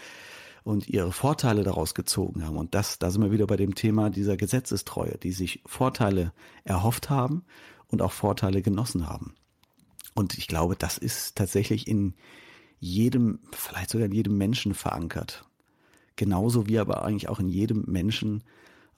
[0.62, 2.56] und ihre Vorteile daraus gezogen haben.
[2.56, 6.32] Und das, da sind wir wieder bei dem Thema dieser Gesetzestreue, die sich Vorteile
[6.64, 7.44] erhofft haben
[7.88, 9.34] und auch Vorteile genossen haben.
[10.14, 12.14] Und ich glaube, das ist tatsächlich in
[12.78, 15.44] jedem, vielleicht sogar in jedem Menschen verankert.
[16.16, 18.42] Genauso wie aber eigentlich auch in jedem Menschen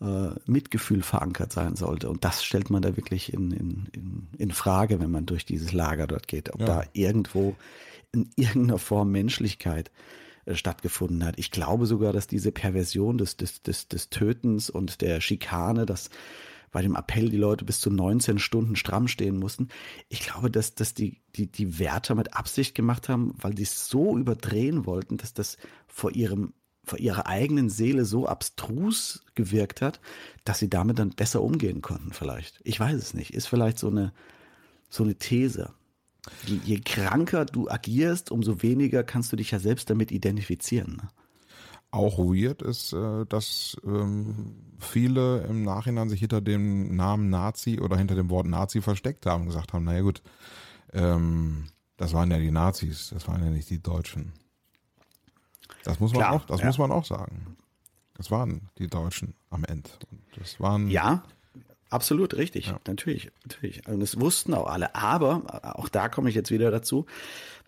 [0.02, 2.10] äh, Mitgefühl verankert sein sollte.
[2.10, 5.72] Und das stellt man da wirklich in, in, in, in Frage, wenn man durch dieses
[5.72, 6.66] Lager dort geht, ob ja.
[6.66, 7.54] da irgendwo
[8.12, 9.90] in irgendeiner Form Menschlichkeit
[10.44, 11.38] äh, stattgefunden hat.
[11.38, 16.10] Ich glaube sogar, dass diese Perversion des, des, des, des Tötens und der Schikane, dass
[16.72, 19.68] bei dem Appell die Leute bis zu 19 Stunden stramm stehen mussten.
[20.08, 23.88] Ich glaube, dass, dass die, die, die Wärter mit Absicht gemacht haben, weil die es
[23.88, 30.00] so überdrehen wollten, dass das vor ihrem vor ihrer eigenen Seele so abstrus gewirkt hat,
[30.44, 32.60] dass sie damit dann besser umgehen konnten vielleicht.
[32.64, 33.34] Ich weiß es nicht.
[33.34, 34.12] Ist vielleicht so eine,
[34.88, 35.72] so eine These.
[36.46, 40.96] Je, je kranker du agierst, umso weniger kannst du dich ja selbst damit identifizieren.
[40.96, 41.08] Ne?
[41.90, 47.96] Auch weird ist, äh, dass ähm, viele im Nachhinein sich hinter dem Namen Nazi oder
[47.96, 50.22] hinter dem Wort Nazi versteckt haben und gesagt haben, naja gut,
[50.92, 51.66] ähm,
[51.96, 54.32] das waren ja die Nazis, das waren ja nicht die Deutschen.
[55.84, 56.66] Das muss man Klar, auch, das ja.
[56.66, 57.56] muss man auch sagen.
[58.14, 59.90] Das waren die Deutschen am Ende.
[60.38, 61.24] Das waren ja,
[61.90, 62.78] absolut richtig, ja.
[62.86, 63.86] natürlich, natürlich.
[63.88, 64.94] Und das wussten auch alle.
[64.94, 67.06] Aber auch da komme ich jetzt wieder dazu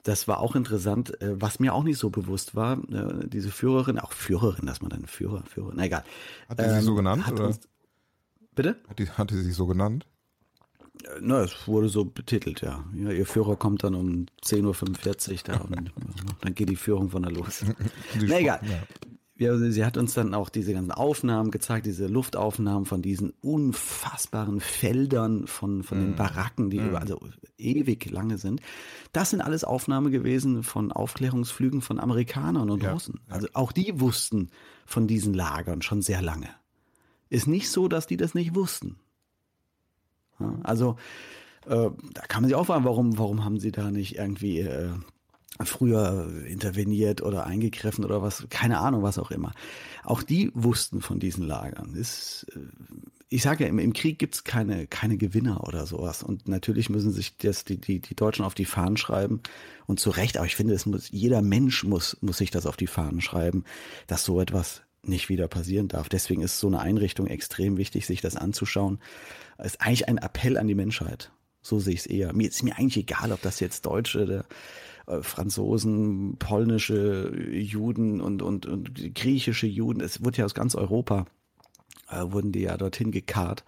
[0.05, 3.99] das war auch interessant, äh, was mir auch nicht so bewusst war, äh, diese Führerin,
[3.99, 6.05] auch Führerin, dass man dann Führer, Führer, na egal.
[6.49, 7.27] Hat die ähm, so genannt?
[7.33, 7.47] Oder?
[7.47, 7.61] Uns,
[8.55, 8.77] bitte?
[8.87, 10.07] Hat die, hat die sich so genannt?
[11.21, 12.85] Na, es wurde so betitelt, ja.
[12.95, 15.93] ja ihr Führer kommt dann um 10.45 Uhr da und
[16.41, 17.65] dann geht die Führung von da los.
[18.21, 18.61] na egal.
[18.63, 18.83] Ja
[19.37, 25.47] sie hat uns dann auch diese ganzen Aufnahmen gezeigt, diese Luftaufnahmen von diesen unfassbaren Feldern
[25.47, 26.03] von, von mm.
[26.03, 26.89] den Baracken, die mm.
[26.89, 27.21] über, also
[27.59, 28.61] ewig lange sind.
[29.13, 33.21] Das sind alles Aufnahmen gewesen von Aufklärungsflügen von Amerikanern und ja, Russen.
[33.29, 34.51] Also auch die wussten
[34.87, 36.49] von diesen Lagern schon sehr lange.
[37.29, 38.97] Ist nicht so, dass die das nicht wussten.
[40.41, 40.97] Ja, also
[41.67, 44.91] äh, da kann man sich auch fragen, warum, warum haben sie da nicht irgendwie äh,
[45.63, 49.53] früher interveniert oder eingegriffen oder was, keine Ahnung, was auch immer.
[50.03, 51.95] Auch die wussten von diesen Lagern.
[51.95, 52.61] Ist, äh,
[53.29, 56.23] ich sage ja, im, im Krieg gibt's keine, keine Gewinner oder sowas.
[56.23, 59.41] Und natürlich müssen sich das die, die, die Deutschen auf die Fahnen schreiben.
[59.87, 62.77] Und zu Recht, aber ich finde, es muss, jeder Mensch muss, muss sich das auf
[62.77, 63.65] die Fahnen schreiben,
[64.07, 66.09] dass so etwas nicht wieder passieren darf.
[66.09, 68.99] Deswegen ist so eine Einrichtung extrem wichtig, sich das anzuschauen.
[69.63, 71.31] Ist eigentlich ein Appell an die Menschheit.
[71.63, 72.33] So sehe ich es eher.
[72.33, 74.45] Mir ist mir eigentlich egal, ob das jetzt Deutsche oder
[75.07, 80.01] äh, Franzosen, polnische Juden und, und, und griechische Juden.
[80.01, 81.27] Es wurde ja aus ganz Europa,
[82.11, 83.65] äh, wurden die ja dorthin gekarrt.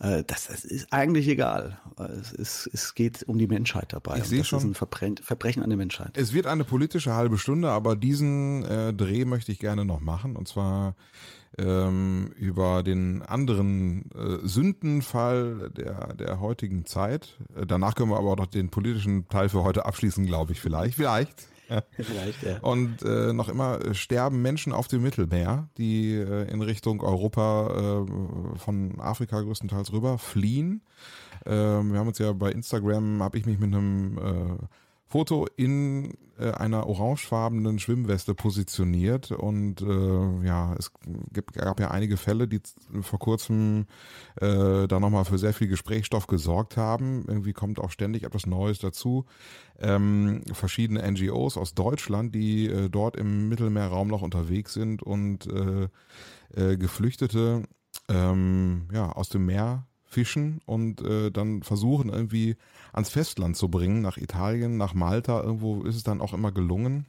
[0.00, 1.78] Äh, das, das, ist eigentlich egal.
[2.20, 4.18] Es, ist, es geht um die Menschheit dabei.
[4.18, 4.58] Ich sehe schon.
[4.60, 6.16] ist ein Verbrechen, Verbrechen an der Menschheit.
[6.16, 10.36] Es wird eine politische halbe Stunde, aber diesen äh, Dreh möchte ich gerne noch machen.
[10.36, 10.94] Und zwar
[11.56, 17.36] ähm, über den anderen äh, Sündenfall der, der heutigen Zeit.
[17.56, 20.60] Äh, danach können wir aber auch noch den politischen Teil für heute abschließen, glaube ich,
[20.60, 20.94] vielleicht.
[20.94, 21.48] Vielleicht.
[21.92, 22.58] Vielleicht, ja.
[22.60, 28.58] Und äh, noch immer sterben Menschen auf dem Mittelmeer, die äh, in Richtung Europa äh,
[28.58, 30.82] von Afrika größtenteils rüber fliehen.
[31.44, 34.66] Äh, wir haben uns ja bei Instagram, habe ich mich mit einem äh,
[35.08, 40.92] Foto in äh, einer orangefarbenen Schwimmweste positioniert und äh, ja, es
[41.32, 42.60] gibt, gab ja einige Fälle, die
[43.00, 43.86] vor kurzem
[44.36, 47.24] äh, da nochmal für sehr viel Gesprächsstoff gesorgt haben.
[47.26, 49.24] Irgendwie kommt auch ständig etwas Neues dazu.
[49.78, 55.88] Ähm, verschiedene NGOs aus Deutschland, die äh, dort im Mittelmeerraum noch unterwegs sind und äh,
[56.54, 57.62] äh, Geflüchtete
[58.08, 62.56] ähm, ja, aus dem Meer fischen und äh, dann versuchen irgendwie
[62.92, 65.42] ans Festland zu bringen, nach Italien, nach Malta.
[65.42, 67.06] Irgendwo ist es dann auch immer gelungen.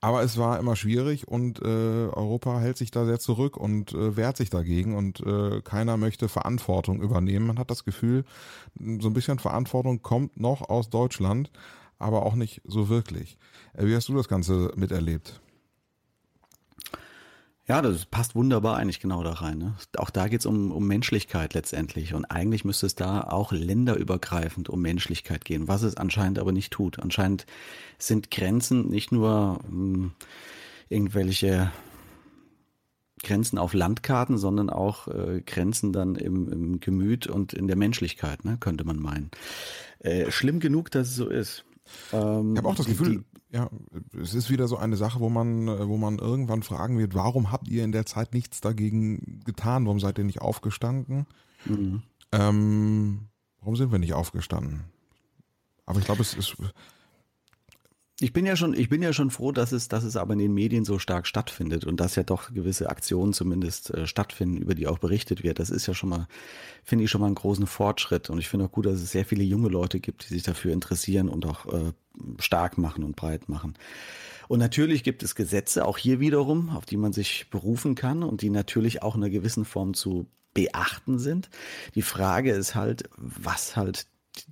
[0.00, 4.16] Aber es war immer schwierig und äh, Europa hält sich da sehr zurück und äh,
[4.16, 7.46] wehrt sich dagegen und äh, keiner möchte Verantwortung übernehmen.
[7.46, 8.24] Man hat das Gefühl,
[8.76, 11.50] so ein bisschen Verantwortung kommt noch aus Deutschland,
[11.98, 13.38] aber auch nicht so wirklich.
[13.74, 15.40] Äh, wie hast du das Ganze miterlebt?
[17.66, 19.56] Ja, das passt wunderbar eigentlich genau da rein.
[19.56, 19.74] Ne?
[19.96, 22.12] Auch da geht's um, um Menschlichkeit letztendlich.
[22.12, 26.72] Und eigentlich müsste es da auch länderübergreifend um Menschlichkeit gehen, was es anscheinend aber nicht
[26.72, 26.98] tut.
[26.98, 27.46] Anscheinend
[27.98, 30.12] sind Grenzen nicht nur hm,
[30.90, 31.72] irgendwelche
[33.22, 38.44] Grenzen auf Landkarten, sondern auch äh, Grenzen dann im, im Gemüt und in der Menschlichkeit,
[38.44, 39.30] ne, könnte man meinen.
[40.00, 41.64] Äh, schlimm genug, dass es so ist.
[42.12, 43.70] Ähm, ich habe auch das Gefühl, die, ja,
[44.20, 47.68] es ist wieder so eine Sache, wo man, wo man irgendwann fragen wird, warum habt
[47.68, 49.84] ihr in der Zeit nichts dagegen getan?
[49.86, 51.26] Warum seid ihr nicht aufgestanden?
[51.64, 52.02] Mhm.
[52.32, 53.28] Ähm,
[53.60, 54.84] warum sind wir nicht aufgestanden?
[55.86, 56.56] Aber ich glaube, es ist,
[58.20, 60.38] Ich bin ja schon, ich bin ja schon froh, dass es, dass es aber in
[60.38, 64.76] den Medien so stark stattfindet und dass ja doch gewisse Aktionen zumindest äh, stattfinden, über
[64.76, 65.58] die auch berichtet wird.
[65.58, 66.28] Das ist ja schon mal,
[66.84, 68.30] finde ich schon mal einen großen Fortschritt.
[68.30, 70.72] Und ich finde auch gut, dass es sehr viele junge Leute gibt, die sich dafür
[70.72, 71.92] interessieren und auch äh,
[72.38, 73.74] stark machen und breit machen.
[74.46, 78.42] Und natürlich gibt es Gesetze, auch hier wiederum, auf die man sich berufen kann und
[78.42, 81.50] die natürlich auch in einer gewissen Form zu beachten sind.
[81.96, 84.06] Die Frage ist halt, was halt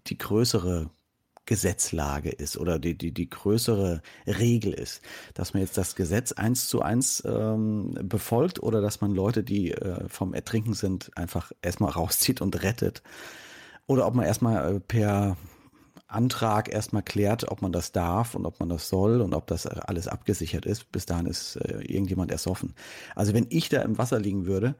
[0.09, 0.91] die größere
[1.45, 5.03] Gesetzlage ist oder die, die, die größere Regel ist.
[5.35, 9.73] Dass man jetzt das Gesetz eins zu eins ähm, befolgt oder dass man Leute, die
[9.73, 13.03] äh, vom Ertrinken sind, einfach erstmal rauszieht und rettet.
[13.87, 15.37] Oder ob man erstmal äh, per
[16.07, 19.67] Antrag erstmal klärt, ob man das darf und ob man das soll und ob das
[19.67, 20.93] alles abgesichert ist.
[20.93, 22.75] Bis dahin ist äh, irgendjemand ersoffen.
[23.17, 24.77] Also wenn ich da im Wasser liegen würde,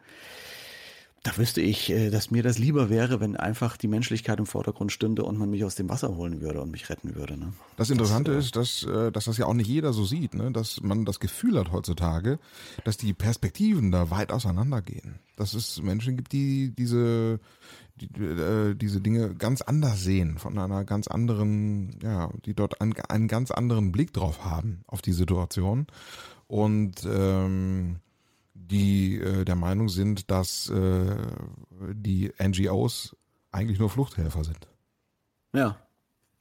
[1.23, 4.91] da wüsste ich, äh, dass mir das lieber wäre, wenn einfach die Menschlichkeit im Vordergrund
[4.91, 7.37] stünde und man mich aus dem Wasser holen würde und mich retten würde.
[7.37, 7.53] Ne?
[7.77, 10.51] Das Interessante das, ist, dass, äh, dass das ja auch nicht jeder so sieht, ne?
[10.51, 12.41] dass man das Gefühl hat heutzutage,
[12.85, 15.21] dass die Perspektiven da weit auseinandergehen.
[15.37, 17.39] Dass es Menschen gibt, die diese,
[17.95, 22.95] die, äh, diese Dinge ganz anders sehen, von einer ganz anderen, ja, die dort einen,
[23.09, 25.87] einen ganz anderen Blick drauf haben, auf die Situation.
[26.49, 28.01] Und ähm,
[28.73, 31.17] die äh, der Meinung sind, dass äh,
[31.93, 33.15] die NGOs
[33.53, 34.67] eigentlich nur Fluchthelfer sind.
[35.55, 35.77] Ja.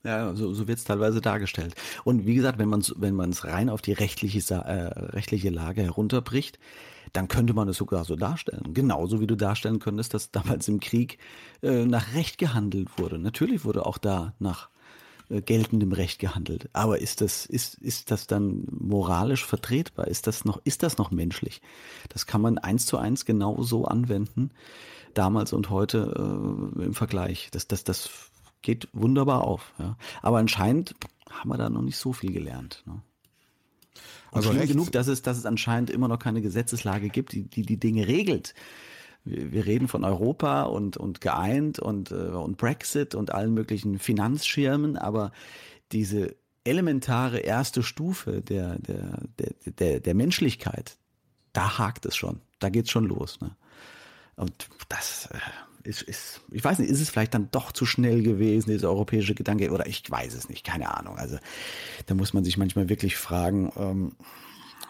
[0.03, 1.75] Ja, so, so wird es teilweise dargestellt.
[2.03, 5.83] Und wie gesagt, wenn man es wenn man's rein auf die rechtliche, äh, rechtliche Lage
[5.83, 6.57] herunterbricht,
[7.13, 8.73] dann könnte man es sogar so darstellen.
[8.73, 11.19] Genauso wie du darstellen könntest, dass damals im Krieg
[11.61, 13.19] äh, nach Recht gehandelt wurde.
[13.19, 14.71] Natürlich wurde auch da nach
[15.39, 16.69] geltendem Recht gehandelt.
[16.73, 20.07] Aber ist das, ist, ist das dann moralisch vertretbar?
[20.07, 21.61] Ist das noch, ist das noch menschlich?
[22.09, 24.51] Das kann man eins zu eins genauso anwenden,
[25.13, 27.49] damals und heute äh, im Vergleich.
[27.51, 28.09] Das, das, das
[28.61, 29.73] geht wunderbar auf.
[29.79, 29.97] Ja.
[30.21, 30.95] Aber anscheinend
[31.29, 32.83] haben wir da noch nicht so viel gelernt.
[32.85, 33.01] Ne?
[34.31, 37.77] Also genug, dass es, dass es anscheinend immer noch keine Gesetzeslage gibt, die die, die
[37.77, 38.53] Dinge regelt
[39.23, 44.97] wir reden von Europa und, und geeint und, äh, und Brexit und allen möglichen Finanzschirmen,
[44.97, 45.31] aber
[45.91, 50.97] diese elementare erste Stufe der, der, der, der, der Menschlichkeit,
[51.53, 53.39] da hakt es schon, da geht's schon los.
[53.41, 53.55] Ne?
[54.35, 55.37] Und das äh,
[55.83, 59.35] ist, ist, ich weiß nicht, ist es vielleicht dann doch zu schnell gewesen, dieser europäische
[59.35, 61.17] Gedanke, oder ich weiß es nicht, keine Ahnung.
[61.17, 61.37] Also
[62.05, 64.11] da muss man sich manchmal wirklich fragen, ähm,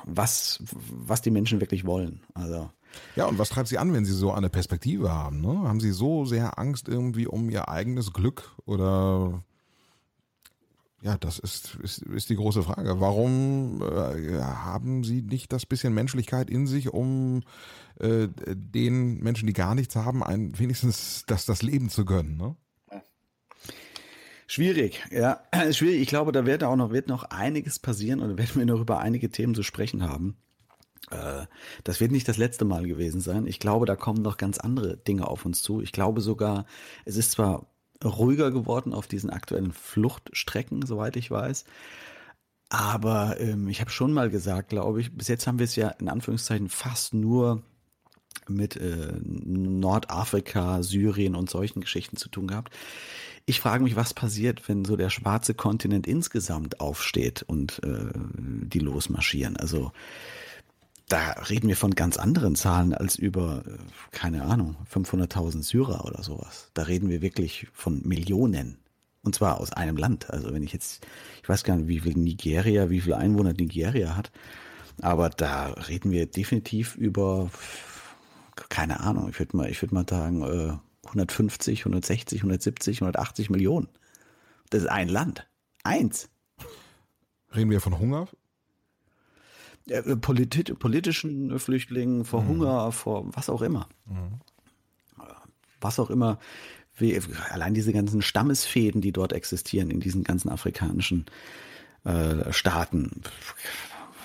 [0.05, 2.21] was, was die Menschen wirklich wollen.
[2.33, 2.69] Also
[3.15, 5.41] ja, und was treibt Sie an, wenn Sie so eine Perspektive haben?
[5.41, 5.67] Ne?
[5.67, 9.43] Haben Sie so sehr Angst irgendwie um Ihr eigenes Glück oder
[11.01, 12.99] ja, das ist, ist, ist die große Frage.
[12.99, 17.41] Warum äh, haben Sie nicht das bisschen Menschlichkeit in sich, um
[17.99, 22.37] äh, den Menschen, die gar nichts haben, ein, wenigstens das, das Leben zu gönnen?
[22.37, 22.55] Ne?
[24.45, 26.01] Schwierig, ja, schwierig.
[26.01, 28.99] Ich glaube, da wird auch noch, wird noch einiges passieren und werden wir noch über
[28.99, 30.35] einige Themen zu sprechen haben.
[31.09, 31.45] Äh,
[31.83, 33.47] das wird nicht das letzte Mal gewesen sein.
[33.47, 35.81] Ich glaube, da kommen noch ganz andere Dinge auf uns zu.
[35.81, 36.65] Ich glaube sogar,
[37.05, 37.67] es ist zwar
[38.03, 41.65] ruhiger geworden auf diesen aktuellen Fluchtstrecken, soweit ich weiß.
[42.69, 45.89] Aber ähm, ich habe schon mal gesagt, glaube ich, bis jetzt haben wir es ja
[45.89, 47.63] in Anführungszeichen fast nur
[48.47, 52.73] mit äh, Nordafrika, Syrien und solchen Geschichten zu tun gehabt.
[53.45, 58.79] Ich frage mich, was passiert, wenn so der schwarze Kontinent insgesamt aufsteht und äh, die
[58.79, 59.57] losmarschieren.
[59.57, 59.91] Also
[61.11, 63.77] da reden wir von ganz anderen Zahlen als über, äh,
[64.11, 66.69] keine Ahnung, 500.000 Syrer oder sowas.
[66.73, 68.77] Da reden wir wirklich von Millionen.
[69.21, 70.29] Und zwar aus einem Land.
[70.29, 71.05] Also wenn ich jetzt,
[71.43, 74.31] ich weiß gar nicht, wie viel Nigeria, wie viele Einwohner Nigeria hat.
[75.01, 77.51] Aber da reden wir definitiv über,
[78.69, 83.89] keine Ahnung, ich würde mal, ich würde mal sagen, 150, 160, 170, 180 Millionen.
[84.69, 85.47] Das ist ein Land.
[85.83, 86.29] Eins.
[87.53, 88.27] Reden wir von Hunger?
[89.87, 92.47] Äh, Polit politischen Flüchtlingen, vor mhm.
[92.47, 93.87] Hunger, vor was auch immer.
[94.05, 94.39] Mhm.
[95.79, 96.39] Was auch immer.
[96.95, 101.25] Wie, allein diese ganzen Stammesfäden, die dort existieren, in diesen ganzen afrikanischen
[102.03, 103.21] äh, Staaten.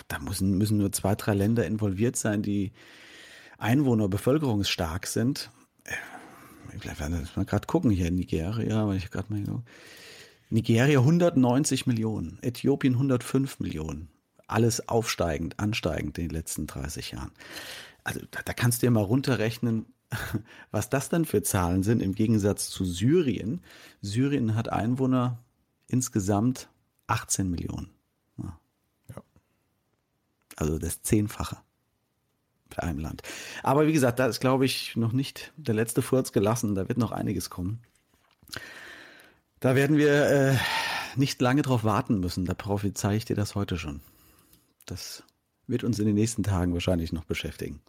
[0.08, 2.72] Da müssen, müssen nur zwei, drei Länder involviert sein, die
[3.58, 5.50] Einwohner bevölkerungsstark sind.
[6.76, 9.42] Ich werde mal gerade gucken hier in Nigeria, weil ich gerade mal
[10.50, 14.08] Nigeria 190 Millionen, Äthiopien 105 Millionen,
[14.46, 17.32] alles aufsteigend, ansteigend in den letzten 30 Jahren.
[18.04, 19.86] Also da, da kannst du ja mal runterrechnen,
[20.70, 23.62] was das dann für Zahlen sind im Gegensatz zu Syrien.
[24.00, 25.38] Syrien hat Einwohner
[25.88, 26.68] insgesamt
[27.08, 27.90] 18 Millionen.
[28.38, 28.58] Ja.
[29.08, 29.22] ja.
[30.56, 31.58] Also das Zehnfache
[32.70, 33.22] für einem Land.
[33.62, 36.74] Aber wie gesagt, da ist, glaube ich, noch nicht der letzte Furz gelassen.
[36.74, 37.80] Da wird noch einiges kommen.
[39.60, 40.56] Da werden wir äh,
[41.16, 42.44] nicht lange drauf warten müssen.
[42.44, 44.00] Da prophezei ich dir das heute schon.
[44.86, 45.22] Das
[45.66, 47.80] wird uns in den nächsten Tagen wahrscheinlich noch beschäftigen.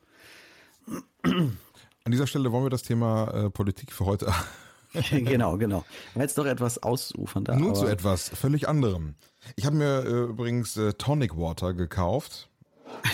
[1.23, 4.33] An dieser Stelle wollen wir das Thema äh, Politik für heute.
[5.11, 5.85] genau, genau.
[6.15, 7.55] Jetzt doch etwas ausufernder.
[7.55, 9.15] Nun zu etwas völlig anderem.
[9.55, 12.49] Ich habe mir äh, übrigens äh, Tonic Water gekauft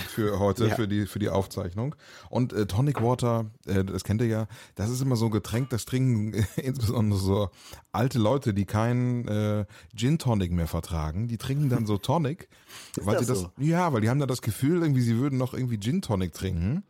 [0.09, 0.75] für heute, ja.
[0.75, 1.95] für, die, für die Aufzeichnung.
[2.29, 5.69] Und äh, Tonic Water, äh, das kennt ihr ja, das ist immer so ein Getränk,
[5.69, 7.49] das trinken insbesondere so
[7.91, 11.27] alte Leute, die keinen äh, Gin Tonic mehr vertragen.
[11.27, 12.49] Die trinken dann so Tonic,
[13.01, 13.51] weil sie das, so?
[13.57, 16.83] ja, weil die haben da das Gefühl, irgendwie sie würden noch irgendwie Gin Tonic trinken.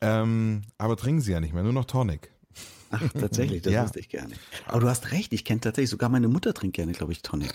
[0.00, 2.30] Ähm, aber trinken sie ja nicht mehr, nur noch Tonic.
[2.90, 3.84] Ach, tatsächlich, das ja.
[3.84, 4.34] wusste ich gerne.
[4.66, 7.52] Aber du hast recht, ich kenne tatsächlich, sogar meine Mutter trinkt gerne, glaube ich, Tonic.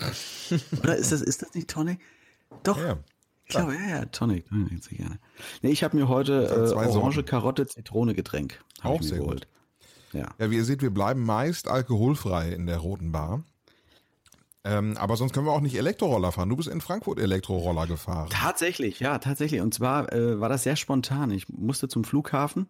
[0.80, 2.00] Oder ist das, ist das nicht Tonic?
[2.62, 2.78] Doch.
[2.78, 2.98] Ja.
[3.46, 4.48] Ich glaube, ja, ja, Tonic.
[4.48, 5.18] Tonic sehr gerne.
[5.62, 7.22] Nee, ich habe mir heute äh, Orange.
[7.22, 8.60] Karotte, Zitrone Getränk.
[8.82, 9.46] Auch sehr geholt.
[10.12, 10.20] gut.
[10.20, 10.34] Ja.
[10.38, 13.44] ja, wie ihr seht, wir bleiben meist alkoholfrei in der Roten Bar.
[14.64, 16.48] Ähm, aber sonst können wir auch nicht Elektroroller fahren.
[16.48, 18.28] Du bist in Frankfurt Elektroroller gefahren.
[18.30, 19.60] Tatsächlich, ja, tatsächlich.
[19.60, 21.30] Und zwar äh, war das sehr spontan.
[21.30, 22.66] Ich musste zum Flughafen,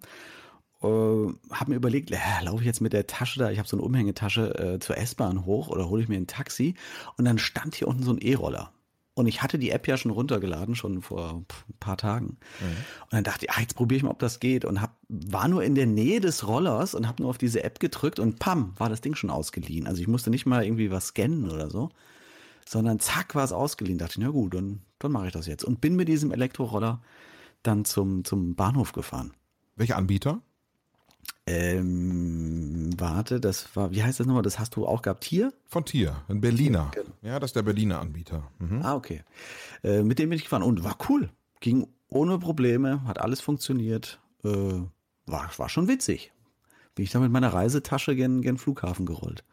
[0.82, 3.76] äh, habe mir überlegt, äh, laufe ich jetzt mit der Tasche da, ich habe so
[3.76, 6.74] eine Umhängetasche äh, zur S-Bahn hoch oder hole ich mir ein Taxi?
[7.16, 8.72] Und dann stand hier unten so ein E-Roller.
[9.16, 11.46] Und ich hatte die App ja schon runtergeladen, schon vor ein
[11.80, 12.36] paar Tagen.
[12.60, 12.66] Mhm.
[13.04, 14.66] Und dann dachte ich, ah, jetzt probiere ich mal, ob das geht.
[14.66, 17.80] Und hab, war nur in der Nähe des Rollers und habe nur auf diese App
[17.80, 19.86] gedrückt und pam, war das Ding schon ausgeliehen.
[19.86, 21.88] Also ich musste nicht mal irgendwie was scannen oder so,
[22.68, 23.96] sondern zack, war es ausgeliehen.
[23.96, 25.64] Dachte ich, na gut, dann, dann mache ich das jetzt.
[25.64, 27.00] Und bin mit diesem Elektroroller
[27.62, 29.32] dann zum, zum Bahnhof gefahren.
[29.76, 30.42] Welcher Anbieter?
[31.48, 34.42] Ähm, warte, das war, wie heißt das nochmal?
[34.42, 35.52] Das hast du auch gehabt hier?
[35.66, 36.90] Von Tier, ein Berliner.
[36.92, 37.10] Genau.
[37.22, 38.50] Ja, das ist der Berliner Anbieter.
[38.58, 38.82] Mhm.
[38.82, 39.22] Ah, okay.
[39.84, 41.30] Äh, mit dem bin ich gefahren und war cool.
[41.60, 44.20] Ging ohne Probleme, hat alles funktioniert.
[44.44, 44.48] Äh,
[45.26, 46.32] war, war schon witzig.
[46.96, 49.44] Bin ich da mit meiner Reisetasche gen, gen Flughafen gerollt.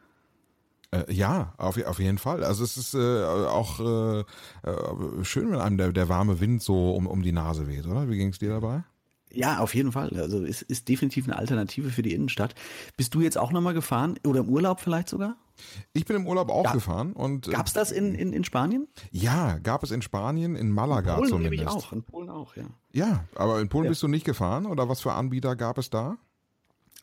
[0.90, 2.42] Äh, ja, auf, auf jeden Fall.
[2.42, 4.20] Also es ist äh, auch äh,
[4.68, 8.08] äh, schön, wenn einem der, der warme Wind so um, um die Nase weht, oder?
[8.08, 8.84] Wie ging es dir dabei?
[9.34, 10.10] Ja, auf jeden Fall.
[10.18, 12.54] Also es ist definitiv eine Alternative für die Innenstadt.
[12.96, 15.36] Bist du jetzt auch nochmal gefahren oder im Urlaub vielleicht sogar?
[15.92, 16.72] Ich bin im Urlaub auch ja.
[16.72, 18.88] gefahren und äh, gab es das in, in, in Spanien?
[19.12, 21.68] Ja, gab es in Spanien, in Malaga in Polen zumindest.
[21.68, 22.64] Auch, in Polen auch, ja.
[22.92, 23.90] Ja, aber in Polen ja.
[23.90, 26.16] bist du nicht gefahren oder was für Anbieter gab es da?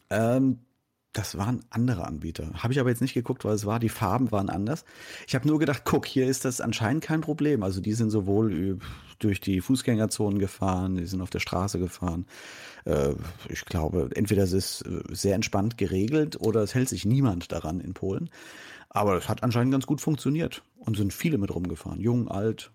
[0.09, 0.59] Ähm,
[1.13, 2.51] das waren andere Anbieter.
[2.53, 4.85] Habe ich aber jetzt nicht geguckt, weil es war, die Farben waren anders.
[5.27, 7.63] Ich habe nur gedacht, guck, hier ist das anscheinend kein Problem.
[7.63, 8.79] Also die sind sowohl
[9.19, 12.25] durch die Fußgängerzonen gefahren, die sind auf der Straße gefahren.
[12.85, 13.13] Äh,
[13.49, 17.81] ich glaube, entweder es ist äh, sehr entspannt geregelt oder es hält sich niemand daran
[17.81, 18.29] in Polen.
[18.89, 22.01] Aber es hat anscheinend ganz gut funktioniert und sind viele mit rumgefahren.
[22.01, 22.71] Jung, alt,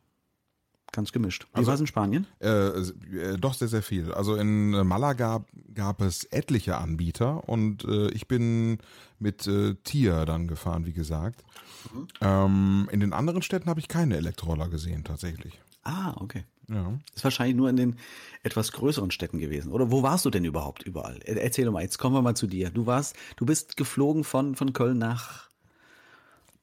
[0.92, 1.46] ganz gemischt.
[1.53, 2.27] Wie also, war es in Spanien?
[2.40, 4.12] Äh, äh, doch sehr, sehr viel.
[4.12, 5.44] Also in Malaga
[5.75, 8.79] gab es etliche Anbieter und äh, ich bin
[9.18, 11.44] mit äh, Tier dann gefahren, wie gesagt.
[11.92, 12.09] Mhm.
[12.20, 15.61] Ähm, in den anderen Städten habe ich keine Elektroroller gesehen, tatsächlich.
[15.83, 16.44] Ah, okay.
[16.68, 16.99] Ja.
[17.14, 17.96] Ist wahrscheinlich nur in den
[18.42, 19.70] etwas größeren Städten gewesen.
[19.70, 21.20] Oder wo warst du denn überhaupt überall?
[21.25, 22.70] Erzähl mal, jetzt kommen wir mal zu dir.
[22.70, 25.49] Du warst, du bist geflogen von, von Köln nach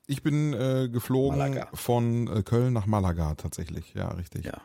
[0.07, 1.69] ich bin äh, geflogen Malaga.
[1.73, 4.45] von äh, Köln nach Malaga tatsächlich, ja, richtig.
[4.45, 4.61] Ja.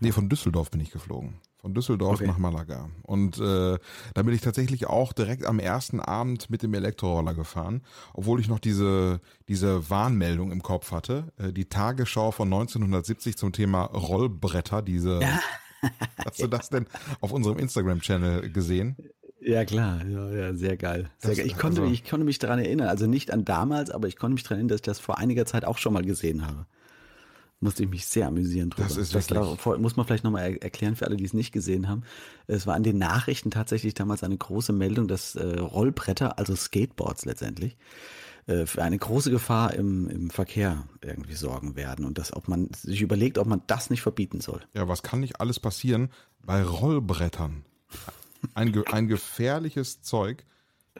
[0.00, 1.40] Nee, von Düsseldorf bin ich geflogen.
[1.58, 2.26] Von Düsseldorf okay.
[2.26, 2.88] nach Malaga.
[3.02, 3.78] Und äh,
[4.14, 7.82] da bin ich tatsächlich auch direkt am ersten Abend mit dem Elektroroller gefahren,
[8.14, 11.32] obwohl ich noch diese, diese Warnmeldung im Kopf hatte.
[11.36, 15.20] Äh, die Tagesschau von 1970 zum Thema Rollbretter, diese.
[15.20, 15.40] Ja.
[16.24, 16.86] Hast du das denn
[17.20, 18.96] auf unserem Instagram-Channel gesehen?
[19.50, 21.10] Ja, klar, ja, ja sehr geil.
[21.18, 21.46] Sehr geil.
[21.46, 24.34] Ich, konnte, also, ich konnte mich daran erinnern, also nicht an damals, aber ich konnte
[24.34, 26.66] mich daran erinnern, dass ich das vor einiger Zeit auch schon mal gesehen habe.
[27.58, 28.88] Musste ich mich sehr amüsieren drüber.
[28.88, 29.28] Das ist das
[29.78, 32.04] muss man vielleicht nochmal erklären für alle, die es nicht gesehen haben.
[32.46, 37.26] Es war an den Nachrichten tatsächlich damals eine große Meldung, dass äh, Rollbretter, also Skateboards
[37.26, 37.76] letztendlich,
[38.46, 42.70] äh, für eine große Gefahr im, im Verkehr irgendwie sorgen werden und dass ob man
[42.72, 44.60] sich überlegt, ob man das nicht verbieten soll.
[44.74, 46.08] Ja, was kann nicht alles passieren
[46.42, 47.64] bei Rollbrettern?
[48.54, 50.44] Ein, ein gefährliches Zeug.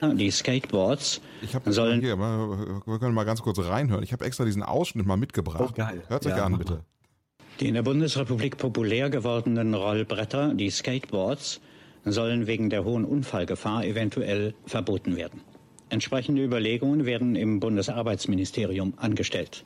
[0.00, 2.00] Die Skateboards ich hab, sollen.
[2.00, 4.02] Hier, wir können mal ganz kurz reinhören.
[4.02, 5.60] Ich habe extra diesen Ausschnitt mal mitgebracht.
[5.68, 6.02] Oh, geil.
[6.08, 6.84] Hört sich ja, an, bitte.
[7.58, 11.60] Die in der Bundesrepublik populär gewordenen Rollbretter, die Skateboards,
[12.04, 15.42] sollen wegen der hohen Unfallgefahr eventuell verboten werden.
[15.90, 19.64] Entsprechende Überlegungen werden im Bundesarbeitsministerium angestellt.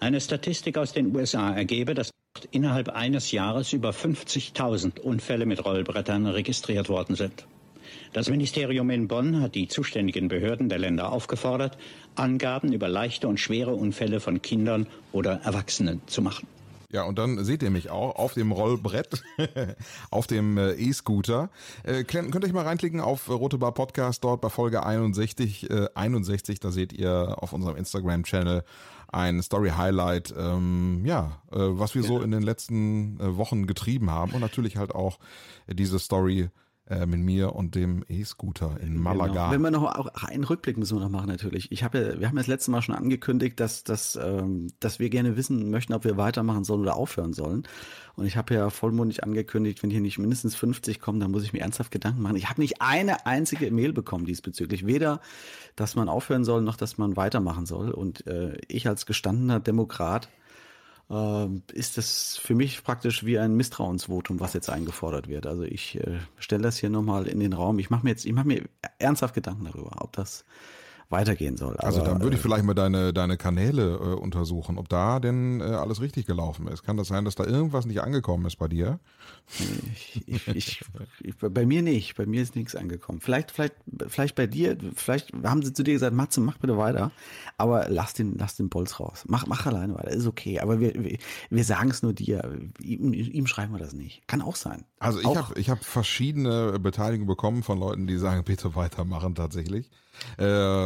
[0.00, 2.13] Eine Statistik aus den USA ergebe, dass
[2.50, 7.46] innerhalb eines Jahres über 50.000 Unfälle mit Rollbrettern registriert worden sind.
[8.12, 11.78] Das Ministerium in Bonn hat die zuständigen Behörden der Länder aufgefordert,
[12.16, 16.46] Angaben über leichte und schwere Unfälle von Kindern oder Erwachsenen zu machen.
[16.90, 19.24] Ja, und dann seht ihr mich auch auf dem Rollbrett,
[20.10, 21.50] auf dem äh, E-Scooter.
[21.82, 25.88] Äh, könnt, ihr euch mal reinklicken auf Rote Bar Podcast, dort bei Folge 61, äh,
[25.94, 28.62] 61, da seht ihr auf unserem Instagram-Channel
[29.14, 34.32] ein Story-Highlight, ähm, ja, äh, was wir so in den letzten äh, Wochen getrieben haben.
[34.32, 35.18] Und natürlich halt auch
[35.68, 36.50] diese Story
[36.86, 39.00] äh, mit mir und dem E-Scooter in genau.
[39.00, 39.32] Malaga.
[39.32, 39.50] Genau.
[39.52, 41.72] Wenn wir noch auch einen Rückblick müssen wir noch machen natürlich.
[41.72, 44.98] Ich habe ja, wir haben ja das letzte Mal schon angekündigt, dass, dass, ähm, dass
[44.98, 47.62] wir gerne wissen möchten, ob wir weitermachen sollen oder aufhören sollen.
[48.16, 51.54] Und ich habe ja vollmundig angekündigt, wenn hier nicht mindestens 50 kommen, dann muss ich
[51.54, 52.36] mir ernsthaft Gedanken machen.
[52.36, 54.86] Ich habe nicht eine einzige Mail bekommen diesbezüglich.
[54.86, 55.22] Weder,
[55.76, 57.92] dass man aufhören soll, noch dass man weitermachen soll.
[57.92, 60.28] Und äh, ich als gestandener Demokrat
[61.10, 65.46] äh, ist das für mich praktisch wie ein Misstrauensvotum, was jetzt eingefordert wird.
[65.46, 67.78] Also ich äh, stelle das hier nochmal in den Raum.
[67.78, 68.64] Ich mache mir jetzt, ich mache mir
[68.98, 70.44] ernsthaft Gedanken darüber, ob das
[71.10, 71.76] weitergehen soll.
[71.76, 75.20] Also Aber, dann würde ich äh, vielleicht mal deine, deine Kanäle äh, untersuchen, ob da
[75.20, 76.82] denn äh, alles richtig gelaufen ist.
[76.82, 78.98] Kann das sein, dass da irgendwas nicht angekommen ist bei dir?
[79.92, 80.80] Ich, ich, ich,
[81.20, 82.16] ich, bei mir nicht.
[82.16, 83.20] Bei mir ist nichts angekommen.
[83.20, 83.74] Vielleicht, vielleicht,
[84.08, 87.12] vielleicht bei dir, vielleicht haben sie zu dir gesagt, Matze, mach bitte weiter.
[87.58, 89.24] Aber lass den, lass den Bolz raus.
[89.28, 90.10] Mach, mach alleine weiter.
[90.10, 90.60] Ist okay.
[90.60, 91.18] Aber wir, wir,
[91.50, 92.58] wir sagen es nur dir.
[92.80, 94.26] Ihm, ihm schreiben wir das nicht.
[94.26, 94.84] Kann auch sein.
[94.98, 99.90] Also ich habe ich hab verschiedene Beteiligungen bekommen von Leuten, die sagen, bitte weitermachen tatsächlich.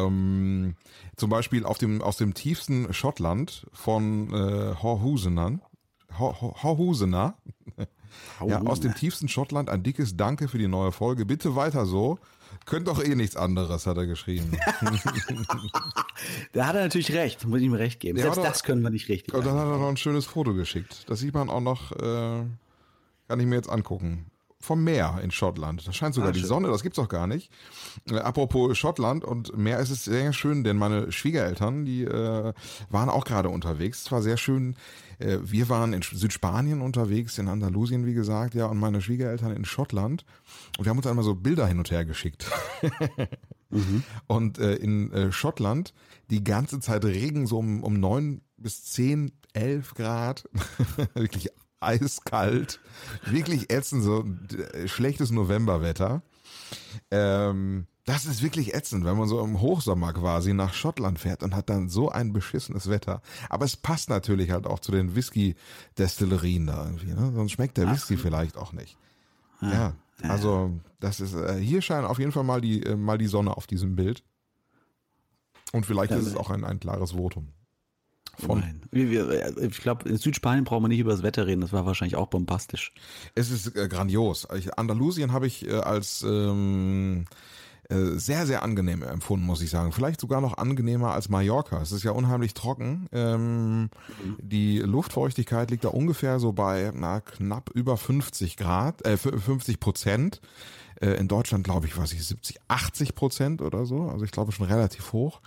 [0.09, 0.77] Ähm,
[1.17, 5.61] zum Beispiel auf dem, aus dem tiefsten Schottland von äh, Horhusener.
[6.19, 7.37] Horhusener.
[8.47, 11.27] Ja, aus dem tiefsten Schottland ein dickes Danke für die neue Folge.
[11.27, 12.19] Bitte weiter so.
[12.65, 14.51] Könnt doch eh nichts anderes, hat er geschrieben.
[16.53, 18.19] da hat er natürlich recht, muss ich ihm recht geben.
[18.19, 19.35] Selbst das können wir nicht richtig.
[19.35, 21.05] Und dann hat er noch ein schönes Foto geschickt.
[21.09, 22.45] Das sieht man auch noch, äh,
[23.29, 24.27] kann ich mir jetzt angucken
[24.61, 25.87] vom Meer in Schottland.
[25.87, 26.49] Da scheint sogar ah, die schön.
[26.49, 27.51] Sonne, das gibt's doch gar nicht.
[28.11, 32.53] Äh, apropos Schottland und Meer ist es sehr schön, denn meine Schwiegereltern, die äh,
[32.91, 34.03] waren auch gerade unterwegs.
[34.03, 34.75] Es war sehr schön.
[35.19, 39.65] Äh, wir waren in Südspanien unterwegs, in Andalusien, wie gesagt, ja, und meine Schwiegereltern in
[39.65, 40.25] Schottland.
[40.77, 42.51] Und wir haben uns einmal so Bilder hin und her geschickt.
[43.71, 44.03] mhm.
[44.27, 45.95] Und äh, in äh, Schottland
[46.31, 50.49] die ganze Zeit Regen so um, um neun bis zehn, elf Grad.
[51.15, 51.51] Wirklich
[51.81, 52.81] eiskalt,
[53.25, 54.25] wirklich ätzend, so
[54.87, 56.23] schlechtes Novemberwetter.
[57.11, 61.55] Ähm, das ist wirklich ätzend, wenn man so im Hochsommer quasi nach Schottland fährt und
[61.55, 63.21] hat dann so ein beschissenes Wetter.
[63.51, 67.33] Aber es passt natürlich halt auch zu den Whisky-Destillerien da irgendwie, ne?
[67.35, 68.23] Sonst schmeckt der Whisky Ach.
[68.23, 68.97] vielleicht auch nicht.
[69.61, 73.19] Ja, ja also das ist, äh, hier scheint auf jeden Fall mal die, äh, mal
[73.19, 74.25] die Sonne auf diesem Bild.
[75.73, 77.53] Und vielleicht ist es auch ein, ein klares Votum.
[78.39, 78.61] Von.
[78.61, 78.81] Nein.
[78.91, 82.29] Ich glaube, in Südspanien brauchen wir nicht über das Wetter reden, das war wahrscheinlich auch
[82.29, 82.93] bombastisch.
[83.35, 84.47] Es ist äh, grandios.
[84.47, 87.35] Andalusien habe ich äh, als ähm, äh,
[87.91, 89.93] sehr, sehr angenehm empfunden, muss ich sagen.
[89.93, 91.81] Vielleicht sogar noch angenehmer als Mallorca.
[91.81, 93.09] Es ist ja unheimlich trocken.
[93.13, 93.91] Ähm.
[94.39, 100.41] Die Luftfeuchtigkeit liegt da ungefähr so bei na, knapp über 50 Grad, äh, 50 Prozent.
[101.01, 104.03] Äh, in Deutschland glaube ich, weiß ich, 70, 80 Prozent oder so.
[104.09, 105.41] Also ich glaube schon relativ hoch.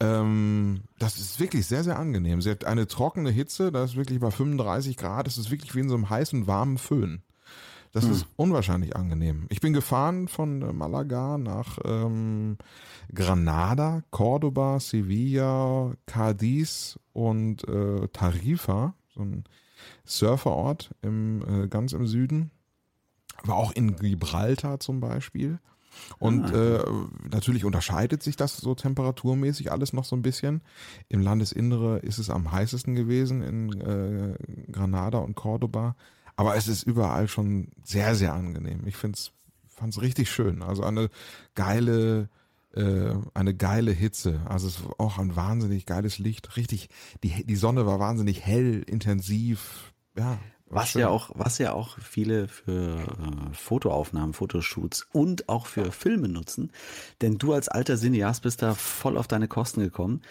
[0.00, 2.42] Ähm, das ist wirklich sehr, sehr angenehm.
[2.42, 5.80] Sie hat eine trockene Hitze, da ist wirklich bei 35 Grad, es ist wirklich wie
[5.80, 7.22] in so einem heißen, warmen Föhn.
[7.92, 8.12] Das hm.
[8.12, 9.46] ist unwahrscheinlich angenehm.
[9.50, 12.56] Ich bin gefahren von äh, Malaga nach ähm,
[13.14, 19.44] Granada, Cordoba, Sevilla, Cadiz und äh, Tarifa, so ein
[20.06, 22.50] Surferort im, äh, ganz im Süden.
[23.44, 25.58] War auch in Gibraltar zum Beispiel.
[26.18, 26.76] Und ah.
[26.78, 26.84] äh,
[27.30, 30.62] natürlich unterscheidet sich das so temperaturmäßig alles noch so ein bisschen.
[31.08, 34.36] Im Landesinnere ist es am heißesten gewesen in äh,
[34.70, 35.96] Granada und Cordoba.
[36.42, 38.84] Aber es ist überall schon sehr, sehr angenehm.
[38.84, 39.30] Ich find's,
[39.68, 40.60] fand's richtig schön.
[40.60, 41.08] Also eine
[41.54, 42.30] geile,
[42.74, 44.40] äh, eine geile Hitze.
[44.48, 46.56] Also es war auch ein wahnsinnig geiles Licht.
[46.56, 46.88] Richtig,
[47.22, 49.92] die, die Sonne war wahnsinnig hell, intensiv.
[50.18, 50.40] Ja,
[50.72, 56.28] was ja auch, was ja auch viele für äh, Fotoaufnahmen, Fotoshoots und auch für Filme
[56.28, 56.72] nutzen.
[57.20, 60.22] Denn du als alter Cineast bist da voll auf deine Kosten gekommen.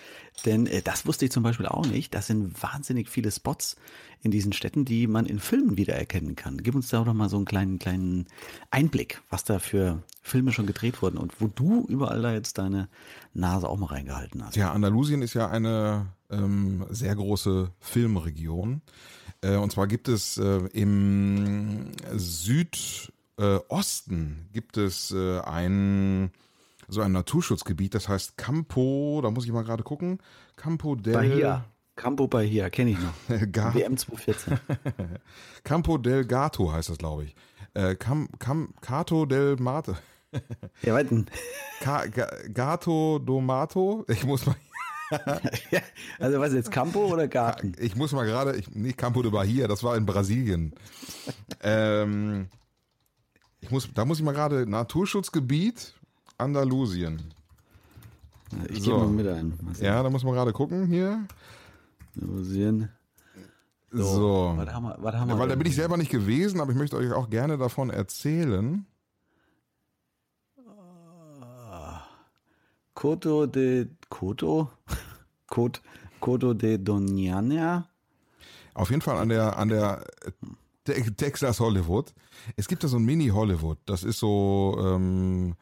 [0.45, 2.15] Denn äh, das wusste ich zum Beispiel auch nicht.
[2.15, 3.75] Das sind wahnsinnig viele Spots
[4.23, 6.57] in diesen Städten, die man in Filmen wiedererkennen kann.
[6.57, 8.27] Gib uns da doch mal so einen kleinen, kleinen
[8.69, 12.87] Einblick, was da für Filme schon gedreht wurden und wo du überall da jetzt deine
[13.33, 14.55] Nase auch mal reingehalten hast.
[14.55, 18.81] Ja, Andalusien ist ja eine ähm, sehr große Filmregion.
[19.41, 23.09] Äh, und zwar gibt es äh, im Südosten
[24.53, 26.31] gibt es äh, ein
[26.87, 30.19] so ein Naturschutzgebiet, das heißt Campo, da muss ich mal gerade gucken,
[30.57, 31.65] Campo del Bahia.
[31.95, 33.13] Campo Bahia, kenne ich noch.
[33.29, 34.59] WM 214.
[35.63, 37.35] Campo del Gato heißt das, glaube ich.
[37.73, 39.95] Äh, Cam, Cam, Cato del Mate.
[40.81, 41.27] ja, weiten.
[42.53, 44.05] Gato do Mato.
[44.07, 44.55] Ich muss mal
[46.19, 47.73] also was jetzt, Campo oder Garten?
[47.79, 50.73] Ich muss mal gerade, ich, nicht Campo de Bahia, das war in Brasilien.
[51.61, 52.47] ähm,
[53.59, 55.93] ich muss, da muss ich mal gerade, Naturschutzgebiet
[56.37, 57.21] Andalusien.
[58.69, 58.91] Ich so.
[58.91, 59.57] gebe mal mit ein.
[59.79, 61.25] Ja, da muss man gerade gucken hier.
[62.19, 62.89] Andalusien.
[63.91, 64.03] So.
[64.03, 64.53] so.
[64.55, 66.77] Was haben wir, was haben wir weil da bin ich selber nicht gewesen, aber ich
[66.77, 68.85] möchte euch auch gerne davon erzählen.
[73.01, 74.69] Coto de Coto?
[76.19, 77.89] Coto de Doniana?
[78.75, 80.05] Auf jeden Fall an der, an der
[81.17, 82.13] Texas Hollywood.
[82.57, 83.79] Es gibt da so ein Mini-Hollywood.
[83.87, 85.55] Das ist so, ähm,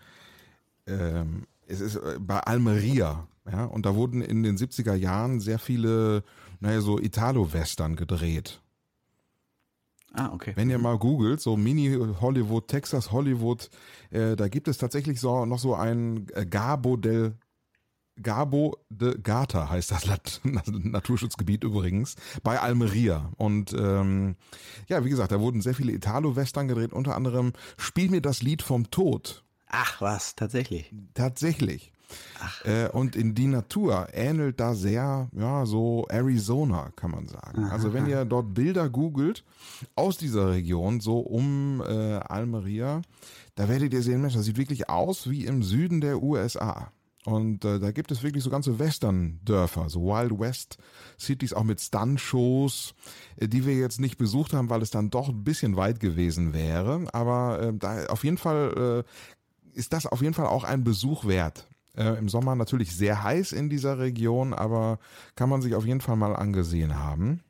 [0.85, 3.25] ähm, es ist äh, bei Almeria.
[3.49, 6.25] Ja, und da wurden in den 70er Jahren sehr viele,
[6.59, 8.59] naja, so Italo-Western gedreht.
[10.14, 10.53] Ah, okay.
[10.55, 13.70] Wenn ihr mal googelt, so Mini-Hollywood, Texas Hollywood,
[14.10, 17.36] äh, da gibt es tatsächlich so noch so ein äh, Gabo del
[18.22, 23.32] Gabo de Gata heißt das Naturschutzgebiet übrigens, bei Almeria.
[23.38, 24.36] Und ähm,
[24.88, 28.62] ja, wie gesagt, da wurden sehr viele Italo-Western gedreht, unter anderem Spiel mir das Lied
[28.62, 29.43] vom Tod.
[29.68, 30.93] Ach was, tatsächlich.
[31.14, 31.93] Tatsächlich.
[32.64, 37.66] Äh, und in die Natur ähnelt da sehr, ja, so Arizona, kann man sagen.
[37.66, 37.72] Aha.
[37.72, 39.43] Also wenn ihr dort Bilder googelt
[39.95, 43.01] aus dieser Region, so um äh, Almeria,
[43.55, 46.91] da werdet ihr sehen, Mensch, das sieht wirklich aus wie im Süden der USA.
[47.26, 50.78] Und äh, da gibt es wirklich so ganze Western-Dörfer, so Wild West
[51.20, 52.95] Cities, auch mit Stunt-Shows,
[53.38, 56.53] äh, die wir jetzt nicht besucht haben, weil es dann doch ein bisschen weit gewesen
[56.53, 57.05] wäre.
[57.12, 61.26] Aber äh, da auf jeden Fall äh, ist das auf jeden Fall auch ein Besuch
[61.26, 61.68] wert.
[61.97, 64.99] Äh, Im Sommer natürlich sehr heiß in dieser Region, aber
[65.35, 67.41] kann man sich auf jeden Fall mal angesehen haben.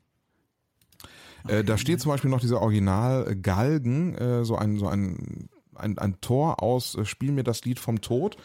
[1.44, 1.58] Okay.
[1.60, 5.98] Äh, da steht zum Beispiel noch dieser Original Galgen, äh, so ein so ein ein,
[5.98, 8.36] ein Tor aus äh, Spiel mir das Lied vom Tod.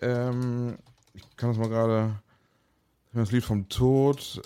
[0.00, 0.76] Ähm,
[1.14, 2.20] ich kann das mal gerade.
[3.14, 4.40] Das Lied vom Tod,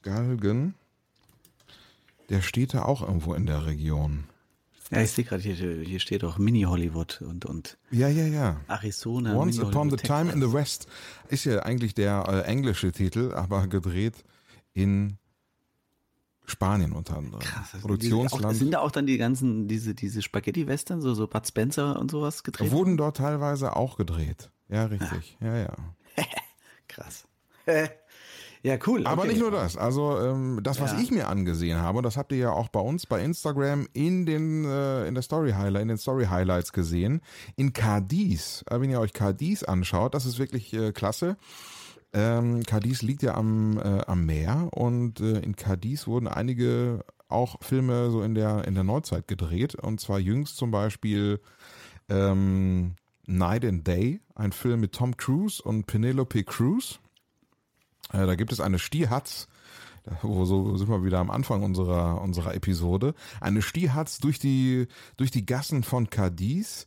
[0.00, 0.74] Galgen.
[2.30, 4.24] Der steht da auch irgendwo in der Region.
[4.94, 7.78] Ja, ich sehe gerade, hier, hier steht auch Mini-Hollywood und, und.
[7.90, 8.60] Ja, ja, ja.
[8.68, 9.34] Arizona.
[9.34, 10.86] Once Upon the Time in the West
[11.28, 14.24] ist ja eigentlich der äh, englische Titel, aber gedreht
[14.72, 15.18] in
[16.46, 17.40] Spanien unter anderem.
[17.40, 18.44] Krass, Produktionsland.
[18.44, 22.10] Auch, sind da auch dann die ganzen, diese, diese Spaghetti-Western, so, so Bud Spencer und
[22.10, 22.70] sowas gedreht?
[22.70, 24.50] Wurden dort teilweise auch gedreht.
[24.68, 25.36] Ja, richtig.
[25.40, 25.76] Ja, ja.
[26.16, 26.24] ja.
[26.88, 27.26] Krass.
[28.64, 29.06] Ja, cool.
[29.06, 29.76] Aber nicht nur das.
[29.76, 30.98] Also ähm, das, was ja.
[30.98, 34.64] ich mir angesehen habe, das habt ihr ja auch bei uns bei Instagram in den
[34.64, 37.20] äh, in der Story Highlight, in den Story Highlights gesehen.
[37.56, 41.36] In Cadiz, äh, wenn ihr euch Cadiz anschaut, das ist wirklich äh, klasse.
[42.14, 47.56] Ähm, Cadiz liegt ja am, äh, am Meer und äh, in Cadiz wurden einige auch
[47.60, 49.74] Filme so in der, in der Neuzeit gedreht.
[49.74, 51.38] Und zwar jüngst zum Beispiel
[52.08, 52.94] ähm,
[53.26, 57.00] Night and Day, ein Film mit Tom Cruise und Penelope Cruz.
[58.12, 59.48] Äh, da gibt es eine Stierhatz,
[60.22, 63.14] wo so sind wir wieder am Anfang unserer, unserer Episode.
[63.40, 64.86] Eine Stierhatz durch die,
[65.16, 66.86] durch die Gassen von Cadiz.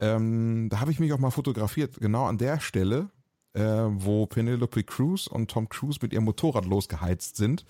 [0.00, 3.10] Ähm, da habe ich mich auch mal fotografiert, genau an der Stelle,
[3.54, 7.64] äh, wo Penelope Cruz und Tom Cruise mit ihrem Motorrad losgeheizt sind.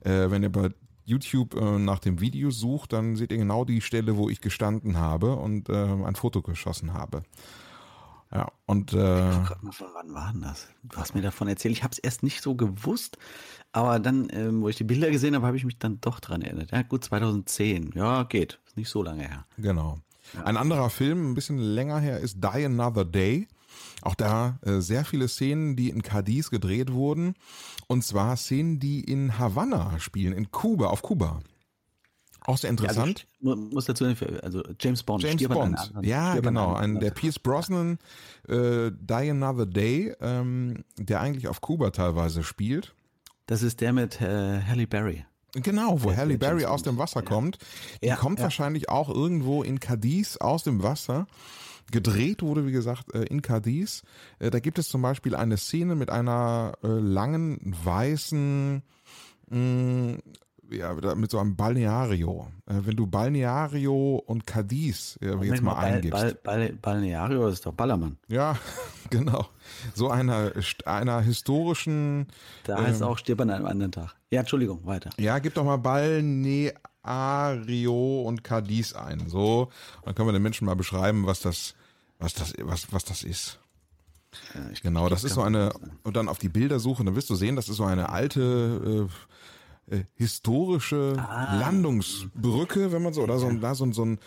[0.00, 0.70] Äh, wenn ihr bei
[1.04, 4.98] YouTube äh, nach dem Video sucht, dann seht ihr genau die Stelle, wo ich gestanden
[4.98, 7.22] habe und äh, ein Foto geschossen habe.
[8.32, 10.66] Ja, und äh, wann war denn das?
[10.82, 11.72] Du hast mir davon erzählt.
[11.72, 13.18] Ich habe es erst nicht so gewusst,
[13.72, 16.42] aber dann, ähm, wo ich die Bilder gesehen habe, habe ich mich dann doch dran
[16.42, 16.72] erinnert.
[16.72, 17.92] Ja, gut, 2010.
[17.94, 18.58] Ja, geht.
[18.66, 19.46] Ist nicht so lange her.
[19.58, 19.98] Genau.
[20.34, 20.44] Ja.
[20.44, 23.46] Ein anderer Film, ein bisschen länger her, ist Die Another Day.
[24.02, 27.34] Auch da äh, sehr viele Szenen, die in Cadiz gedreht wurden.
[27.86, 31.40] Und zwar Szenen, die in Havanna spielen, in Kuba, auf Kuba.
[32.46, 33.26] Auch sehr interessant.
[33.40, 34.04] Ja, also, muss dazu,
[34.42, 35.24] also James Bond.
[35.24, 37.98] James Bond, anderen, ja genau, ein, der Pierce Brosnan,
[38.48, 42.94] äh, Die Another Day, ähm, der eigentlich auf Kuba teilweise spielt.
[43.46, 45.24] Das ist der mit äh, Halle Berry.
[45.54, 47.26] Genau, wo Halle Berry aus dem Wasser ja.
[47.26, 47.58] kommt.
[48.02, 51.26] Die ja, kommt wahrscheinlich auch irgendwo in Cadiz aus dem Wasser.
[51.90, 54.02] Gedreht wurde, wie gesagt, äh, in Cadiz.
[54.38, 58.82] Äh, da gibt es zum Beispiel eine Szene mit einer äh, langen, weißen,
[59.50, 60.14] mm,
[60.70, 62.48] ja, mit so einem Balneario.
[62.66, 66.20] Wenn du Balneario und Cadiz ja, jetzt mal, mal eingibst.
[66.20, 68.16] Bal, Bal, Balneario ist doch Ballermann.
[68.28, 68.56] Ja,
[69.10, 69.46] genau.
[69.94, 70.52] So einer,
[70.84, 72.26] einer historischen.
[72.64, 74.14] Da heißt ähm, auch stirb an einem anderen Tag.
[74.30, 75.10] Ja, Entschuldigung, weiter.
[75.18, 76.72] Ja, gib doch mal Balneario
[77.06, 79.28] Ario und Cadiz ein.
[79.28, 79.70] So,
[80.04, 81.74] dann können wir den Menschen mal beschreiben, was das,
[82.18, 83.58] was das, was, was das ist.
[84.54, 87.56] Ja, genau, das ist so eine, und dann auf die Bildersuche, dann wirst du sehen,
[87.56, 89.12] das ist so eine alte, äh,
[89.88, 91.58] äh, historische ah.
[91.58, 94.18] Landungsbrücke, wenn man so, oder so, da so, so ein,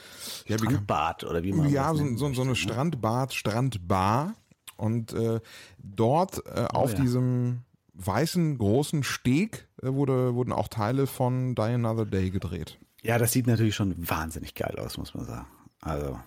[0.47, 4.35] ja, Strandbad, oder wie man Ja, so, so, so eine Strandbad, Strandbar.
[4.77, 5.41] Und äh,
[5.77, 6.99] dort äh, Oh auf ja.
[7.01, 12.79] diesem weißen großen Steg äh, wurde, wurden auch Teile von Die Another Day gedreht.
[13.01, 15.47] Ja, das sieht natürlich schon wahnsinnig geil aus, muss man sagen.
[15.81, 16.19] Also,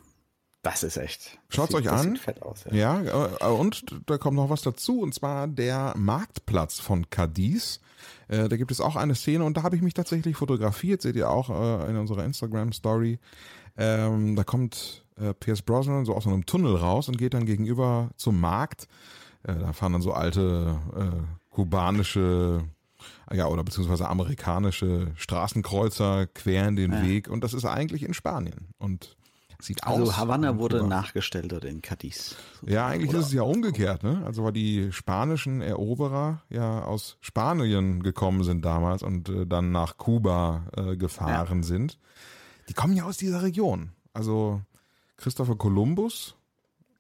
[0.62, 1.39] das ist echt.
[1.49, 2.11] Schaut's sieht, euch das an.
[2.11, 3.01] Sieht fett aus, ja.
[3.01, 7.80] Ja, äh, und da kommt noch was dazu, und zwar der Marktplatz von Cadiz.
[8.33, 11.16] Äh, da gibt es auch eine Szene und da habe ich mich tatsächlich fotografiert, seht
[11.16, 13.18] ihr auch äh, in unserer Instagram-Story.
[13.76, 18.11] Ähm, da kommt äh, Pierce Brosnan so aus einem Tunnel raus und geht dann gegenüber
[18.16, 18.89] zum Markt.
[19.43, 22.64] Äh, da fahren dann so alte äh, kubanische
[23.26, 28.68] ah ja, oder beziehungsweise amerikanische Straßenkreuzer queren den Weg und das ist eigentlich in Spanien
[28.78, 29.16] und
[29.64, 29.98] sieht aus.
[29.98, 30.88] Also Havanna wurde Kuba.
[30.88, 32.36] nachgestellt oder in Cadiz.
[32.66, 34.22] Ja, eigentlich ist es ja umgekehrt, ne?
[34.24, 39.96] Also weil die spanischen Eroberer ja aus Spanien gekommen sind damals und äh, dann nach
[39.98, 41.98] Kuba äh, gefahren sind.
[42.68, 43.92] Die kommen ja aus dieser Region.
[44.12, 44.60] Also
[45.16, 46.34] Christopher Columbus,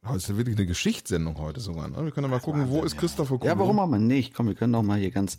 [0.04, 1.88] oh, das ist ja wirklich eine Geschichtssendung heute sogar.
[1.88, 2.04] Ne?
[2.04, 3.48] Wir können ja mal gucken, wo ist Christopher Columbus?
[3.48, 4.34] Ja, warum auch mal nicht?
[4.34, 5.36] Komm, wir können doch mal hier ganz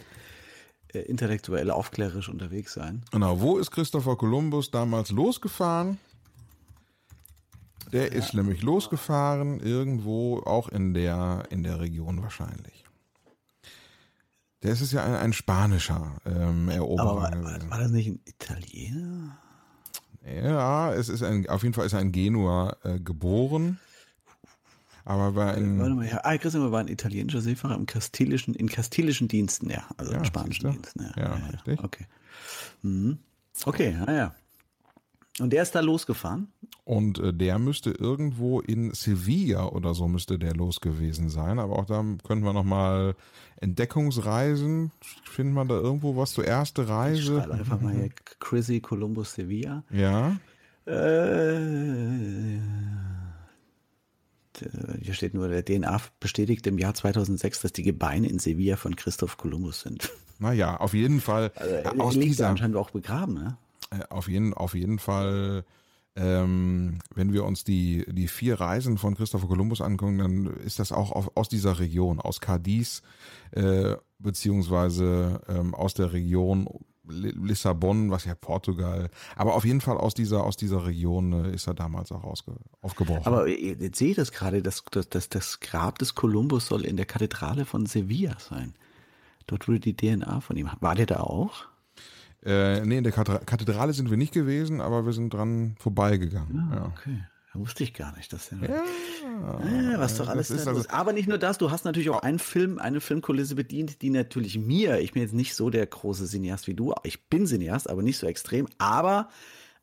[0.94, 3.04] äh, intellektuell aufklärerisch unterwegs sein.
[3.12, 5.98] Genau, wo ist Christopher Columbus damals losgefahren?
[7.94, 12.84] Der ist nämlich losgefahren, irgendwo auch in der, in der Region wahrscheinlich.
[14.64, 17.70] Der ist es ja ein, ein spanischer ähm, Eroberer Aber war, gewesen.
[17.70, 19.38] war das nicht ein Italiener?
[20.26, 23.80] Ja, es ist ein, auf jeden Fall ist er in Genua äh, geboren.
[25.06, 28.70] Aber war Warte in, mal, ja, ah, Christian war ein italienischer Seefahrer im kastilischen, in
[28.70, 30.72] kastilischen Diensten, ja, also Ja, in spanischen siehst du?
[30.72, 31.12] Diensten, ja.
[31.18, 31.84] Ja, richtig.
[31.84, 32.08] Okay.
[32.82, 33.20] Mhm.
[33.66, 34.34] Okay, naja.
[35.40, 36.48] Und der ist da losgefahren?
[36.86, 41.60] und äh, der müsste irgendwo in Sevilla oder so müsste der los gewesen sein.
[41.60, 43.16] Aber auch da könnten wir nochmal
[43.62, 44.92] Entdeckungsreisen.
[45.24, 47.52] Findet man da irgendwo was zur erste Ich Reise?
[47.52, 48.10] einfach mal hier
[48.40, 49.84] Chrissy Columbus Sevilla.
[49.92, 50.36] Ja.
[50.86, 52.60] Äh,
[55.02, 58.96] hier steht nur, der DNA bestätigt im Jahr 2006, dass die Gebeine in Sevilla von
[58.96, 60.12] Christoph Kolumbus sind.
[60.40, 63.58] Naja, auf jeden Fall Also, aus liegt dieser, anscheinend auch begraben, ne?
[63.94, 65.64] Äh, auf jeden, auf jeden Fall,
[66.16, 70.92] ähm, wenn wir uns die, die vier Reisen von Christopher Columbus angucken, dann ist das
[70.92, 73.02] auch auf, aus dieser Region, aus Cadiz,
[73.52, 76.68] äh, beziehungsweise ähm, aus der Region
[77.08, 81.54] Li- Lissabon, was ja Portugal, aber auf jeden Fall aus dieser, aus dieser Region äh,
[81.54, 83.26] ist er damals auch ausge, aufgebrochen.
[83.26, 86.96] Aber jetzt sehe ich das gerade, dass das, das, das Grab des Kolumbus soll in
[86.96, 88.74] der Kathedrale von Sevilla sein.
[89.48, 90.70] Dort wurde die DNA von ihm.
[90.80, 91.66] War der da auch?
[92.46, 96.70] Äh, nee, in der Kathedra- Kathedrale sind wir nicht gewesen, aber wir sind dran vorbeigegangen.
[96.74, 96.86] ja.
[96.86, 97.24] Okay.
[97.56, 98.58] Wusste ich gar nicht, dass der.
[98.68, 100.90] Ja, ja, was doch alles ist also-.
[100.90, 104.58] Aber nicht nur das, du hast natürlich auch einen Film, eine Filmkulisse bedient, die natürlich
[104.58, 108.02] mir, ich bin jetzt nicht so der große Cineast wie du, ich bin Cineast, aber
[108.02, 109.30] nicht so extrem, aber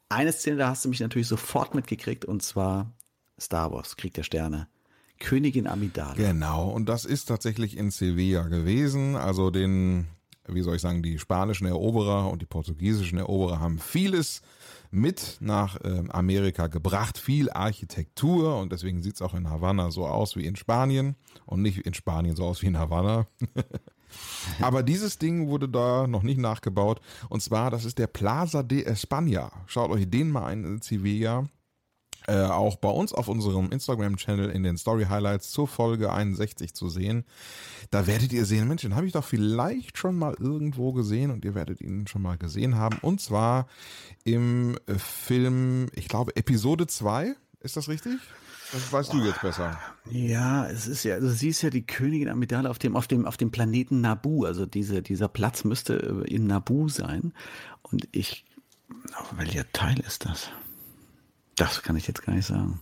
[0.08, 2.92] eine Szene, da hast du mich natürlich sofort mitgekriegt und zwar
[3.40, 4.66] Star Wars, Krieg der Sterne.
[5.20, 6.14] Königin Amidala.
[6.14, 9.14] Genau, und das ist tatsächlich in Sevilla gewesen.
[9.14, 10.08] Also den,
[10.54, 14.42] wie soll ich sagen, die spanischen Eroberer und die portugiesischen Eroberer haben vieles
[14.90, 20.36] mit nach ähm, Amerika gebracht, viel Architektur und deswegen sieht's auch in Havanna so aus
[20.36, 21.14] wie in Spanien
[21.46, 23.26] und nicht in Spanien so aus wie in Havanna.
[24.60, 28.84] Aber dieses Ding wurde da noch nicht nachgebaut und zwar, das ist der Plaza de
[28.84, 29.50] España.
[29.66, 31.48] Schaut euch den mal ein in Sevilla
[32.26, 37.24] äh, auch bei uns auf unserem Instagram-Channel in den Story-Highlights zur Folge 61 zu sehen.
[37.90, 41.44] Da werdet ihr sehen, Mensch, den habe ich doch vielleicht schon mal irgendwo gesehen und
[41.44, 42.98] ihr werdet ihn schon mal gesehen haben.
[43.02, 43.66] Und zwar
[44.24, 47.34] im äh, Film, ich glaube, Episode 2.
[47.60, 48.18] Ist das richtig?
[48.72, 49.78] Das weißt du jetzt besser.
[50.10, 53.36] Ja, es ist ja, du siehst ja die Königin Amidala auf dem, auf dem, auf
[53.36, 54.44] dem Planeten Nabu.
[54.44, 57.32] Also diese, dieser Platz müsste äh, in Nabu sein.
[57.82, 58.44] Und ich,
[58.90, 60.50] oh, welcher Teil ist das?
[61.60, 62.80] Das kann ich jetzt gar nicht sagen.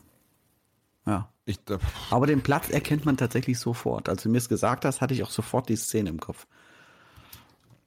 [1.05, 1.29] Ja.
[1.45, 1.79] Ich, äh,
[2.11, 4.09] Aber den Platz erkennt man tatsächlich sofort.
[4.09, 6.47] Als du mir es gesagt hast, hatte ich auch sofort die Szene im Kopf.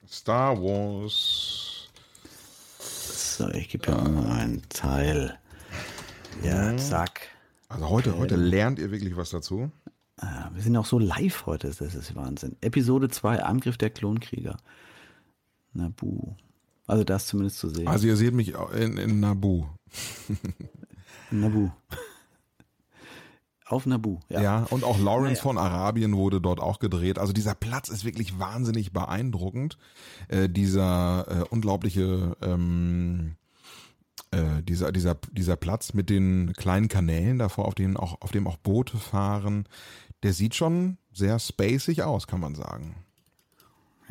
[0.05, 1.87] Star Wars.
[2.79, 5.39] So, ich gebe ja mal einen Teil.
[6.43, 7.29] Ja, zack.
[7.69, 9.71] Also heute, heute lernt ihr wirklich was dazu.
[10.17, 12.57] Ah, wir sind auch so live heute, das ist Wahnsinn.
[12.59, 14.57] Episode 2, Angriff der Klonkrieger.
[15.71, 16.35] Nabu.
[16.87, 17.87] Also das zumindest zu sehen.
[17.87, 19.65] Also ihr seht mich in, in Nabu.
[21.31, 21.69] Nabu.
[23.65, 24.41] Auf Nabu, ja.
[24.41, 25.41] Ja, und auch Lawrence Naja.
[25.43, 27.17] von Arabien wurde dort auch gedreht.
[27.17, 29.77] Also dieser Platz ist wirklich wahnsinnig beeindruckend.
[30.27, 33.37] Äh, dieser äh, unglaubliche, ähm,
[34.31, 38.45] äh, dieser, dieser, dieser Platz mit den kleinen Kanälen davor, auf denen auch, auf dem
[38.45, 39.69] auch Boote fahren,
[40.23, 42.97] der sieht schon sehr spacig aus, kann man sagen.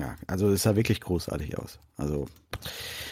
[0.01, 1.78] Ja, also es sah wirklich großartig aus.
[1.96, 2.26] Also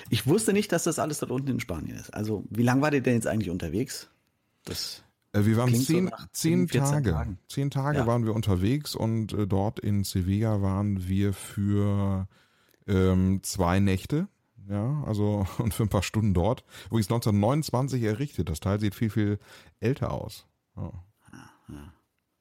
[0.09, 2.15] ich wusste nicht, dass das alles dort unten in Spanien ist.
[2.15, 4.09] Also wie lange war ihr denn jetzt eigentlich unterwegs?
[4.65, 7.11] Das Äh, wir waren zehn, so zehn Tage.
[7.11, 7.39] Tagen.
[7.49, 8.07] Zehn Tage ja.
[8.07, 12.27] waren wir unterwegs und äh, dort in Sevilla waren wir für
[12.87, 14.29] ähm, zwei Nächte.
[14.71, 16.65] Ja, also und für ein paar Stunden dort.
[16.87, 18.49] Übrigens 1929 errichtet.
[18.49, 19.39] Das Teil sieht viel, viel
[19.81, 20.47] älter aus.
[20.75, 20.93] Ja.
[21.69, 21.93] Ja.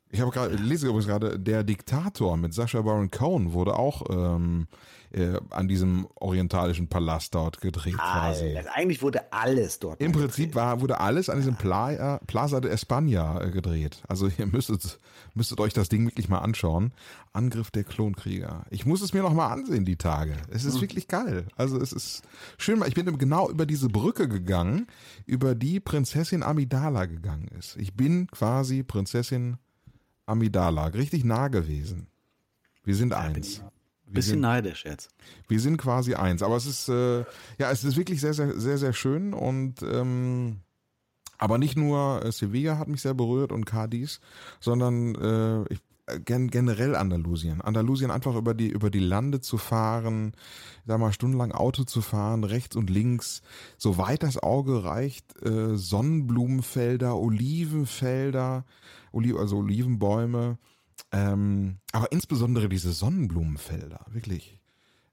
[0.10, 4.68] Ich habe gerade, lese übrigens gerade, der Diktator mit Sascha Baron Cohen wurde auch ähm,
[5.12, 8.56] äh, an diesem orientalischen Palast dort gedreht quasi.
[8.56, 10.02] Also eigentlich wurde alles dort.
[10.02, 14.02] Im Prinzip war, wurde alles an diesem Playa, Plaza de España äh, gedreht.
[14.08, 15.00] Also ihr müsstet,
[15.34, 16.94] müsstet euch das Ding wirklich mal anschauen.
[17.34, 18.66] Angriff der Klonkrieger.
[18.70, 20.34] Ich muss es mir noch mal ansehen, die Tage.
[20.50, 20.82] Es ist hm.
[20.82, 21.46] wirklich geil.
[21.56, 22.24] Also es ist
[22.58, 22.82] schön.
[22.88, 24.88] Ich bin genau über diese Brücke gegangen,
[25.26, 27.76] über die Prinzessin Amidala gegangen ist.
[27.78, 29.58] Ich bin quasi Prinzessin
[30.28, 30.88] Amidala.
[30.88, 32.08] Richtig nah gewesen.
[32.84, 33.64] Wir sind ja, eins.
[34.06, 35.10] Bisschen sind, neidisch jetzt.
[35.48, 37.20] Wir sind quasi eins, aber es ist äh,
[37.58, 40.62] ja, es ist wirklich sehr, sehr, sehr, sehr schön und ähm,
[41.38, 44.22] aber nicht nur äh, Sevilla hat mich sehr berührt und Cadiz,
[44.60, 45.80] sondern äh, ich,
[46.24, 47.62] gen, generell Andalusien.
[47.62, 50.34] Andalusien einfach über die über die Lande zu fahren,
[50.86, 53.42] sag mal stundenlang Auto zu fahren, rechts und links,
[53.78, 58.66] so weit das Auge reicht, äh, Sonnenblumenfelder, Olivenfelder,
[59.12, 60.58] Oli also Olivenbäume
[61.12, 64.60] ähm, aber insbesondere diese Sonnenblumenfelder, wirklich.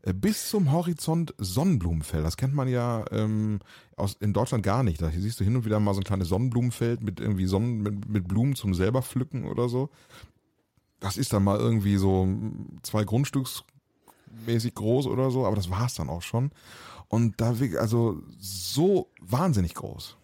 [0.03, 2.25] Äh, bis zum Horizont Sonnenblumenfelder.
[2.25, 3.61] Das kennt man ja ähm,
[3.97, 5.01] aus, in Deutschland gar nicht.
[5.01, 8.09] Da siehst du hin und wieder mal so ein kleines Sonnenblumenfeld mit irgendwie Sonnen, mit,
[8.09, 9.91] mit Blumen zum selber pflücken oder so.
[11.05, 12.27] Das ist dann mal irgendwie so
[12.81, 16.51] zwei Grundstücksmäßig groß oder so, aber das war's dann auch schon.
[17.09, 20.17] Und da, also so wahnsinnig groß.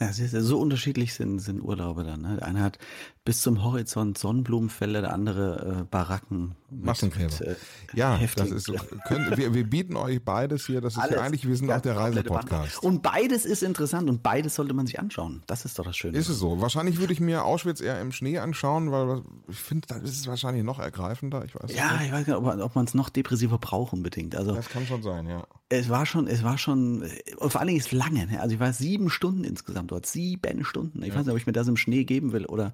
[0.00, 2.22] Ja, so unterschiedlich sind, sind Urlaube dann.
[2.22, 2.36] Ne?
[2.36, 2.78] Der eine hat
[3.26, 6.54] bis zum Horizont Sonnenblumenfelder, der andere äh, Baracken.
[6.70, 7.40] Massenkrämer.
[7.40, 7.56] Äh,
[7.92, 8.72] ja, das ist.
[9.08, 10.80] Können, wir, wir bieten euch beides hier.
[10.80, 12.82] Das ist Alles, ja eigentlich, wir sind auch der Reisepodcast.
[12.84, 15.42] Und beides ist interessant und beides sollte man sich anschauen.
[15.48, 16.16] Das ist doch das Schöne.
[16.16, 16.60] Ist es so.
[16.60, 20.28] Wahrscheinlich würde ich mir Auschwitz eher im Schnee anschauen, weil ich finde, da ist es
[20.28, 21.44] wahrscheinlich noch ergreifender.
[21.44, 22.06] Ich weiß ja, nicht.
[22.06, 24.36] ich weiß nicht, ob, ob man es noch depressiver braucht unbedingt.
[24.36, 25.44] Also, das kann schon sein, ja.
[25.68, 27.04] Es war schon, es war schon,
[27.38, 28.26] vor allen Dingen ist lange.
[28.28, 28.40] Ne?
[28.40, 30.06] Also ich war sieben Stunden insgesamt dort.
[30.06, 31.02] Sieben Stunden.
[31.02, 31.14] Ich ja.
[31.16, 32.72] weiß nicht, ob ich mir das im Schnee geben will oder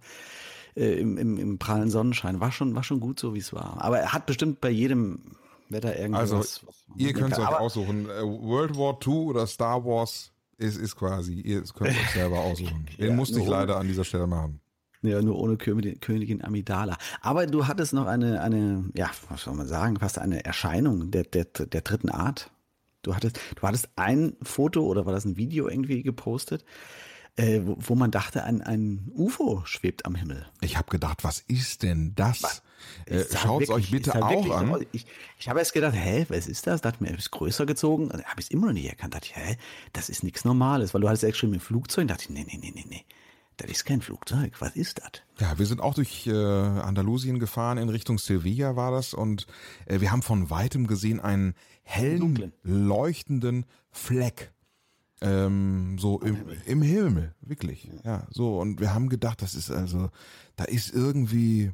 [0.76, 2.40] äh, im, im, im prallen Sonnenschein.
[2.40, 3.82] War schon, war schon gut so, wie es war.
[3.82, 5.36] Aber er hat bestimmt bei jedem
[5.68, 6.32] Wetter irgendwas.
[6.32, 6.66] Also,
[6.96, 8.08] ihr könnt es euch aussuchen.
[8.08, 12.86] Äh, World War II oder Star Wars ist, ist quasi, ihr könnt euch selber aussuchen.
[12.98, 14.60] Den ja, musste ich leider an dieser Stelle machen.
[15.02, 16.96] Ja, nur ohne Königin Amidala.
[17.20, 21.24] Aber du hattest noch eine, eine, ja, was soll man sagen, fast eine Erscheinung der,
[21.24, 22.52] der, der dritten Art.
[23.02, 26.64] Du hattest, du hattest ein Foto oder war das ein Video irgendwie gepostet,
[27.36, 30.46] äh, wo, wo, man dachte, ein, ein UFO schwebt am Himmel.
[30.60, 32.62] Ich habe gedacht, was ist denn das?
[33.06, 34.84] Äh, Schaut es euch bitte auch an.
[34.92, 35.06] Ich,
[35.38, 36.80] ich habe erst gedacht, hä, was ist das?
[36.82, 38.10] Dachte mir, ist größer gezogen.
[38.12, 39.14] Habe ich es immer noch nicht erkannt.
[39.14, 39.56] Dachte ich, hä,
[39.92, 42.08] das ist nichts Normales, weil du hattest ja geschrieben mit Flugzeug.
[42.08, 43.04] Dachte ich, nee, nee, nee, nee, nee.
[43.56, 44.54] Das ist kein Flugzeug.
[44.60, 45.22] Was ist das?
[45.38, 49.14] Ja, wir sind auch durch äh, Andalusien gefahren, in Richtung Sevilla war das.
[49.14, 49.46] Und
[49.86, 52.52] äh, wir haben von weitem gesehen einen hellen, Dunklen.
[52.62, 54.51] leuchtenden Fleck
[55.22, 57.88] ähm, so im, im Himmel, wirklich.
[58.04, 58.58] Ja, so.
[58.58, 60.10] Und wir haben gedacht, das ist also,
[60.56, 61.72] da ist irgendwie,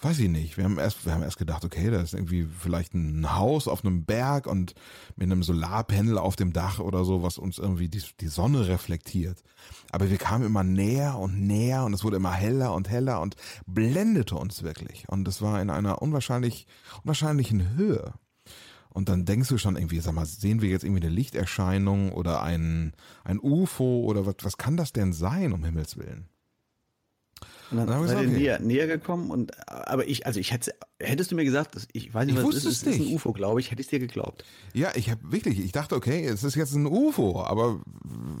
[0.00, 0.58] weiß ich nicht.
[0.58, 3.84] Wir haben erst, wir haben erst gedacht, okay, da ist irgendwie vielleicht ein Haus auf
[3.84, 4.74] einem Berg und
[5.16, 9.42] mit einem Solarpanel auf dem Dach oder so, was uns irgendwie die, die Sonne reflektiert.
[9.90, 13.36] Aber wir kamen immer näher und näher und es wurde immer heller und heller und
[13.66, 15.08] blendete uns wirklich.
[15.08, 16.66] Und es war in einer unwahrscheinlich,
[17.02, 18.12] unwahrscheinlichen Höhe.
[18.92, 22.42] Und dann denkst du schon irgendwie, sag mal, sehen wir jetzt irgendwie eine Lichterscheinung oder
[22.42, 22.92] ein,
[23.24, 26.28] ein UFO oder was, was kann das denn sein, um Himmels Willen?
[27.72, 28.38] Und dann, dann seid ihr okay.
[28.38, 32.26] näher, näher gekommen und aber ich, also ich hätte, hättest du mir gesagt, ich weiß
[32.26, 34.44] nicht, was es ist, es ist ein UFO, glaube ich, hätte ich dir geglaubt.
[34.74, 37.80] Ja, ich habe wirklich, ich dachte, okay, es ist jetzt ein UFO, aber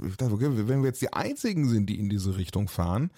[0.06, 3.10] ich dachte, okay, wenn wir jetzt die einzigen sind, die in diese Richtung fahren,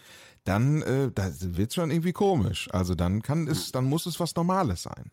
[0.45, 2.69] dann äh, da wird schon irgendwie komisch.
[2.73, 5.11] Also dann kann es, dann muss es was Normales sein.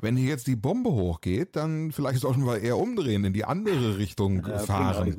[0.00, 3.98] Wenn hier jetzt die Bombe hochgeht, dann vielleicht sollten wir eher umdrehen, in die andere
[3.98, 5.16] Richtung ja, fahren.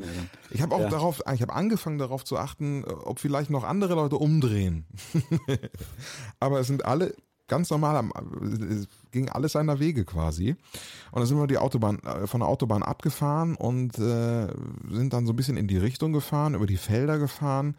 [0.51, 0.89] Ich habe auch ja.
[0.89, 4.85] darauf, ich habe angefangen darauf zu achten, ob vielleicht noch andere Leute umdrehen.
[6.39, 7.13] Aber es sind alle
[7.49, 8.09] ganz normal,
[8.71, 10.55] es ging alles seiner Wege quasi.
[11.11, 14.47] Und dann sind wir die Autobahn, äh, von der Autobahn abgefahren und äh,
[14.89, 17.75] sind dann so ein bisschen in die Richtung gefahren, über die Felder gefahren.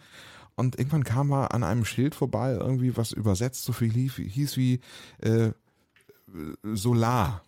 [0.57, 4.57] Und irgendwann kam wir an einem Schild vorbei, irgendwie was übersetzt so viel hieß, hieß
[4.57, 4.81] wie
[5.19, 5.51] äh,
[6.63, 7.43] Solar.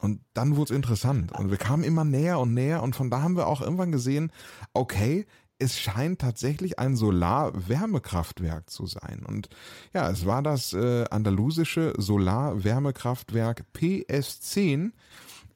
[0.00, 1.32] Und dann wurde es interessant.
[1.32, 2.82] Und wir kamen immer näher und näher.
[2.82, 4.30] Und von da haben wir auch irgendwann gesehen,
[4.72, 5.26] okay,
[5.58, 9.24] es scheint tatsächlich ein Solar-Wärmekraftwerk zu sein.
[9.26, 9.48] Und
[9.94, 14.92] ja, es war das äh, andalusische Solar-Wärmekraftwerk PS10,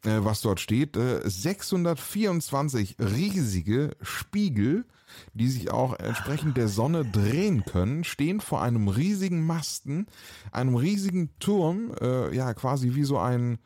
[0.05, 0.97] äh, was dort steht.
[0.97, 4.87] Äh, 624 riesige Spiegel
[5.35, 10.07] die sich auch entsprechend der Sonne drehen können, stehen vor einem riesigen Masten,
[10.53, 13.59] einem riesigen Turm, äh, ja quasi wie so ein,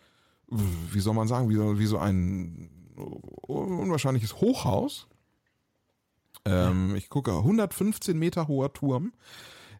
[0.49, 5.09] wie soll man sagen, wie so, wie so ein unwahrscheinliches Hochhaus.
[6.45, 9.12] Ähm, ich gucke, 115 Meter hoher Turm.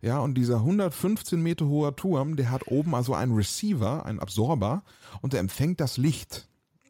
[0.01, 4.83] Ja, und dieser 115 Meter hoher Turm, der hat oben also einen Receiver, einen Absorber,
[5.23, 6.47] und der empfängt das Licht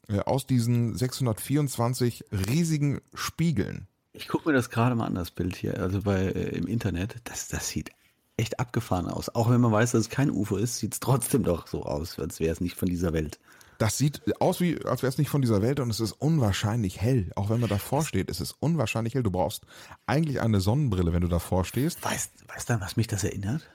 [0.09, 3.87] äh, aus diesen 624 riesigen Spiegeln.
[4.17, 7.17] Ich gucke mir das gerade mal an, das Bild hier, also bei äh, im Internet.
[7.25, 7.91] Das, das sieht
[8.37, 9.35] echt abgefahren aus.
[9.35, 12.19] Auch wenn man weiß, dass es kein UFO ist, sieht es trotzdem doch so aus,
[12.19, 13.41] als wäre es nicht von dieser Welt.
[13.79, 17.01] Das sieht aus wie, als wäre es nicht von dieser Welt und es ist unwahrscheinlich
[17.01, 17.33] hell.
[17.35, 19.25] Auch wenn man davor steht, ist es unwahrscheinlich hell.
[19.25, 19.65] Du brauchst
[20.07, 22.05] eigentlich eine Sonnenbrille, wenn du davor stehst.
[22.05, 23.69] Weißt, weißt du, was mich das erinnert?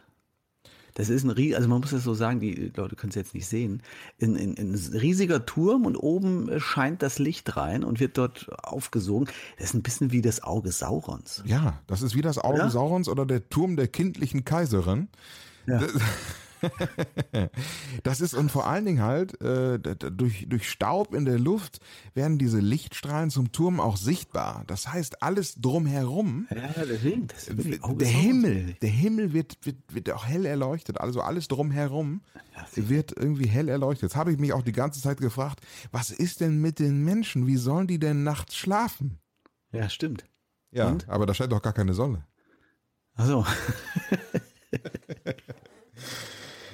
[0.99, 3.33] Das ist ein riesiger, also man muss das so sagen, die Leute können es jetzt
[3.33, 3.81] nicht sehen,
[4.21, 8.49] ein, ein, ein, riesiger Turm und oben äh, scheint das Licht rein und wird dort
[8.65, 9.29] aufgesogen.
[9.57, 11.41] Das ist ein bisschen wie das Auge Saurons.
[11.45, 12.69] Ja, das ist wie das Auge ja?
[12.69, 15.07] Saurons oder der Turm der kindlichen Kaiserin.
[15.67, 15.79] Ja.
[15.79, 15.93] Das,
[18.03, 21.79] das ist und vor allen Dingen halt äh, durch, durch Staub in der Luft
[22.13, 24.63] werden diese Lichtstrahlen zum Turm auch sichtbar.
[24.67, 26.47] Das heißt, alles drumherum.
[26.49, 27.27] Ja, deswegen.
[27.27, 30.99] Das der Himmel, der Himmel wird, wird, wird auch hell erleuchtet.
[30.99, 32.21] Also alles drumherum
[32.75, 34.03] wird irgendwie hell erleuchtet.
[34.03, 37.47] Jetzt habe ich mich auch die ganze Zeit gefragt, was ist denn mit den Menschen?
[37.47, 39.19] Wie sollen die denn nachts schlafen?
[39.71, 40.25] Ja, stimmt.
[40.71, 41.07] Ja, und?
[41.09, 42.25] aber da scheint doch gar keine Sonne.
[43.15, 43.45] Ach so.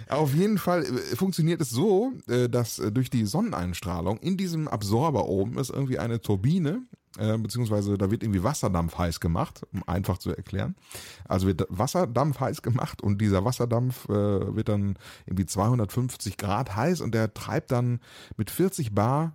[0.09, 4.67] Auf jeden Fall äh, funktioniert es so, äh, dass äh, durch die Sonneneinstrahlung in diesem
[4.67, 6.83] Absorber oben ist irgendwie eine Turbine,
[7.17, 10.75] beziehungsweise da wird irgendwie Wasserdampf heiß gemacht, um einfach zu erklären.
[11.23, 17.15] Also wird Wasserdampf heiß gemacht und dieser Wasserdampf wird dann irgendwie 250 Grad heiß und
[17.15, 18.01] der treibt dann
[18.35, 19.31] mit 40 Bar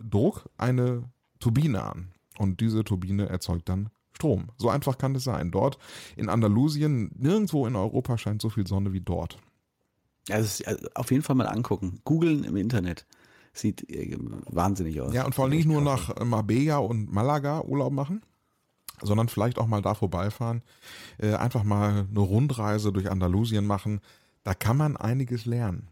[0.00, 1.04] Druck eine
[1.38, 2.08] Turbine an.
[2.36, 4.48] Und diese Turbine erzeugt dann Strom.
[4.56, 5.50] So einfach kann es sein.
[5.50, 5.78] Dort
[6.16, 9.38] in Andalusien, nirgendwo in Europa scheint so viel Sonne wie dort.
[10.30, 10.64] Also,
[10.94, 12.00] auf jeden Fall mal angucken.
[12.04, 13.06] Googeln im Internet.
[13.52, 14.16] Sieht äh,
[14.46, 15.14] wahnsinnig aus.
[15.14, 18.22] Ja, und vor allem nicht nur nach Marbella und Malaga Urlaub machen,
[19.00, 20.62] sondern vielleicht auch mal da vorbeifahren.
[21.18, 24.00] Äh, einfach mal eine Rundreise durch Andalusien machen.
[24.42, 25.88] Da kann man einiges lernen.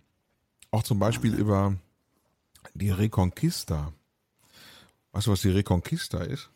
[0.70, 1.76] Auch zum Beispiel über
[2.74, 3.93] die Reconquista.
[5.12, 6.51] Weißt du, was die Reconquista ist?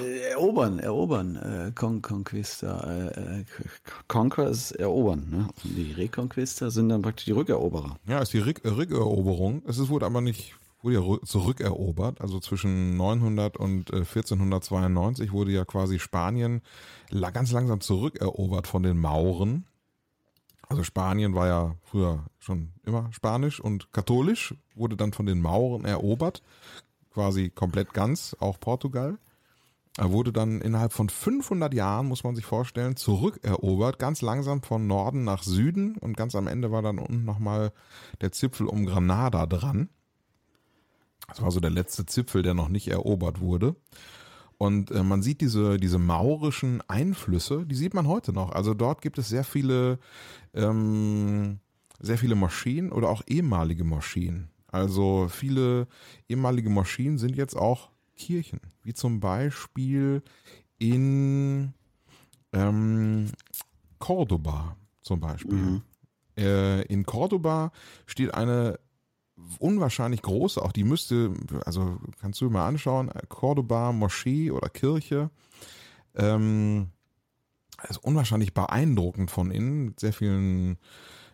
[0.00, 3.44] Äh, erobern, erobern, äh, Con Conquista, äh, äh,
[4.08, 5.48] Conquer ist erobern, ne?
[5.64, 7.98] Und die Reconquista sind dann praktisch die Rückeroberer.
[8.06, 9.62] Ja, ist die Rück Rückeroberung.
[9.66, 12.22] Es ist wohl aber nicht, wurde ja zurückerobert.
[12.22, 16.62] Also zwischen 900 und äh, 1492 wurde ja quasi Spanien
[17.10, 19.66] ganz langsam zurückerobert von den Mauren.
[20.68, 25.84] Also Spanien war ja früher schon immer spanisch und katholisch, wurde dann von den Mauren
[25.84, 26.42] erobert,
[27.12, 29.18] quasi komplett ganz, auch Portugal.
[29.98, 34.86] Er wurde dann innerhalb von 500 Jahren, muss man sich vorstellen, zurückerobert, ganz langsam von
[34.86, 37.72] Norden nach Süden und ganz am Ende war dann unten nochmal
[38.22, 39.90] der Zipfel um Granada dran.
[41.28, 43.76] Das war so der letzte Zipfel, der noch nicht erobert wurde.
[44.56, 48.52] Und äh, man sieht diese, diese maurischen Einflüsse, die sieht man heute noch.
[48.52, 49.98] Also dort gibt es sehr viele,
[50.54, 51.58] ähm,
[52.00, 54.50] sehr viele Maschinen oder auch ehemalige Maschinen.
[54.68, 55.86] Also viele
[56.28, 57.91] ehemalige Maschinen sind jetzt auch
[58.22, 60.22] Kirchen, wie zum Beispiel
[60.78, 61.74] in
[62.52, 63.26] ähm,
[63.98, 65.54] Cordoba zum Beispiel.
[65.54, 65.82] Mhm.
[66.36, 67.72] Äh, in Cordoba
[68.06, 68.78] steht eine
[69.58, 71.34] unwahrscheinlich große, auch die müsste,
[71.66, 75.30] also kannst du mal anschauen, Cordoba Moschee oder Kirche.
[76.14, 76.90] Ähm,
[77.88, 80.78] ist unwahrscheinlich beeindruckend von innen, mit sehr vielen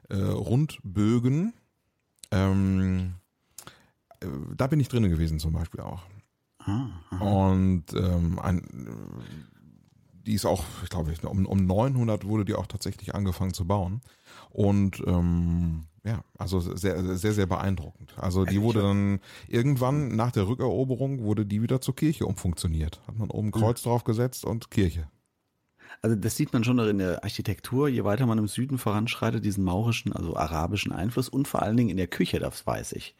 [0.08, 1.52] äh, Rundbögen.
[2.30, 3.16] Ähm,
[4.20, 4.26] äh,
[4.56, 6.02] da bin ich drinnen gewesen zum Beispiel auch.
[7.20, 8.62] Und ähm, ein,
[10.26, 14.02] die ist auch, ich glaube, um, um 900 wurde die auch tatsächlich angefangen zu bauen.
[14.50, 18.14] Und ähm, ja, also sehr, sehr, sehr beeindruckend.
[18.18, 23.00] Also die wurde dann irgendwann nach der Rückeroberung wurde die wieder zur Kirche umfunktioniert.
[23.06, 25.08] Hat man oben Kreuz drauf gesetzt und Kirche.
[26.02, 29.44] Also das sieht man schon noch in der Architektur, je weiter man im Süden voranschreitet,
[29.44, 33.16] diesen maurischen, also arabischen Einfluss und vor allen Dingen in der Küche, das weiß ich.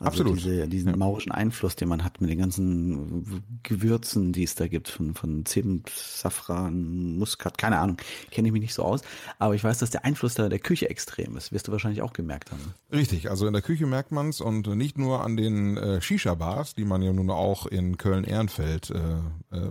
[0.00, 0.36] Also Absolut.
[0.36, 0.96] Diese, diesen ja.
[0.96, 5.44] maurischen Einfluss, den man hat mit den ganzen Gewürzen, die es da gibt, von, von
[5.44, 7.96] Zimt, Safran, Muskat, keine Ahnung,
[8.30, 9.02] kenne ich mich nicht so aus.
[9.40, 11.50] Aber ich weiß, dass der Einfluss da der Küche extrem ist.
[11.50, 12.74] Wirst du wahrscheinlich auch gemerkt haben.
[12.92, 16.74] Richtig, also in der Küche merkt man es und nicht nur an den äh, Shisha-Bars,
[16.74, 19.70] die man ja nun auch in Köln-Ehrenfeld äh, äh,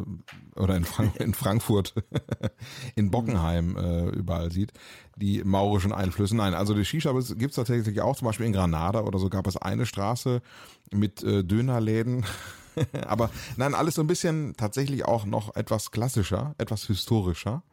[0.55, 1.93] oder in, Frank in Frankfurt,
[2.95, 4.73] in Bockenheim äh, überall sieht
[5.15, 6.35] die maurischen Einflüsse.
[6.35, 9.47] Nein, also die Shisha gibt es tatsächlich auch, zum Beispiel in Granada oder so gab
[9.47, 10.41] es eine Straße
[10.91, 12.23] mit äh, Dönerläden,
[13.07, 17.63] Aber nein, alles so ein bisschen tatsächlich auch noch etwas klassischer, etwas historischer.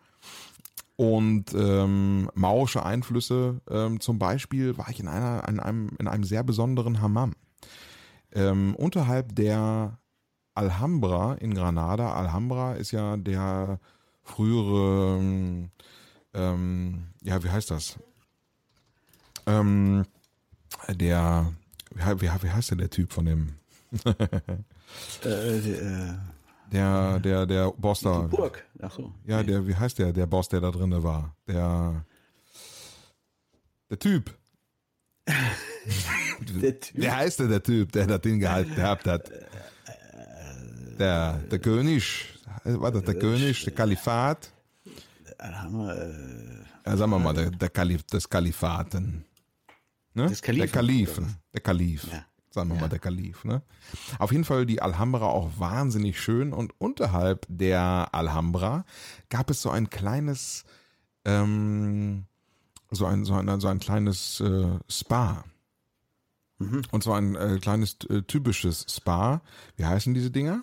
[0.97, 6.23] Und ähm, maurische Einflüsse, ähm, zum Beispiel war ich in einer, in einem, in einem
[6.23, 7.33] sehr besonderen Hammam.
[8.33, 9.99] Ähm, unterhalb der
[10.55, 12.15] Alhambra in Granada.
[12.15, 13.81] Alhambra ist ja der
[14.25, 15.69] frühere,
[16.35, 17.99] ähm, ja, wie heißt das?
[19.47, 20.05] Ähm,
[20.89, 21.53] der,
[21.95, 23.55] wie, wie, wie heißt denn der Typ von dem?
[25.25, 26.15] äh, äh,
[26.73, 28.23] der, der, der Boss da.
[28.23, 28.65] Die Burg.
[28.81, 29.13] Ach so.
[29.27, 31.37] Ja, der, wie heißt der, der Boss, der da drinne war?
[31.47, 32.05] Der,
[33.91, 34.37] der Typ.
[35.27, 37.01] der Typ.
[37.01, 39.31] Der heißt der, der Typ, der das Ding gehalten gehabt hat.
[40.99, 42.34] Der, der König,
[42.65, 44.53] war das der König, der Kalifat?
[46.87, 49.25] Ja, sagen wir mal, der, der Kalif, des Kalifaten.
[50.15, 50.29] Ne?
[50.29, 50.67] Des Kalifen.
[50.67, 51.37] Der Kalifen.
[51.53, 52.07] Der Kalif.
[52.11, 52.25] Ja.
[52.51, 52.83] Sagen wir ja.
[52.83, 53.45] mal, der Kalif.
[53.45, 53.63] Ne?
[54.19, 58.85] Auf jeden Fall die Alhambra auch wahnsinnig schön und unterhalb der Alhambra
[59.29, 60.65] gab es so ein kleines,
[61.25, 62.27] ähm,
[62.91, 65.45] so ein, so ein, so ein kleines äh, Spa.
[66.59, 66.83] Mhm.
[66.93, 69.43] Und zwar ein äh, kleines äh, typisches Spa.
[69.77, 70.63] Wie heißen diese Dinger?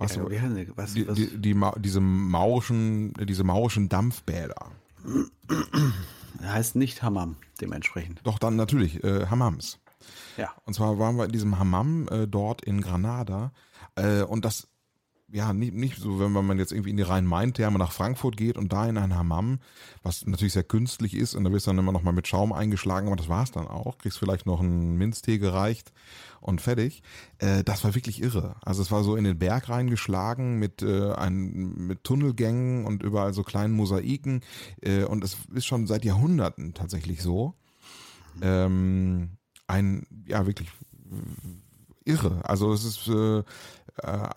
[0.00, 4.72] Was, ja, was, was, die, die, die, diese maurischen, diese maurischen Dampfbäder.
[6.42, 8.20] Heißt nicht Hammam, dementsprechend.
[8.24, 9.78] Doch, dann natürlich, äh, Hammams.
[10.38, 10.50] Ja.
[10.64, 13.52] Und zwar waren wir in diesem Hammam äh, dort in Granada.
[13.94, 14.68] Äh, und das
[15.32, 18.72] ja, nicht, nicht so, wenn man jetzt irgendwie in die Rhein-Main-Therme nach Frankfurt geht und
[18.72, 19.60] da in ein Hammam,
[20.02, 22.52] was natürlich sehr künstlich ist und da wirst du dann immer noch mal mit Schaum
[22.52, 23.98] eingeschlagen, aber das war's dann auch.
[23.98, 25.92] Kriegst vielleicht noch einen Minztee gereicht
[26.40, 27.02] und fertig.
[27.38, 28.56] Äh, das war wirklich irre.
[28.62, 33.32] Also es war so in den Berg reingeschlagen mit, äh, ein, mit Tunnelgängen und überall
[33.32, 34.42] so kleinen Mosaiken
[34.80, 37.54] äh, und es ist schon seit Jahrhunderten tatsächlich so.
[38.42, 39.30] Ähm,
[39.66, 40.70] ein, ja, wirklich
[42.04, 42.40] irre.
[42.44, 43.38] Also es ist äh,
[44.02, 44.28] äh,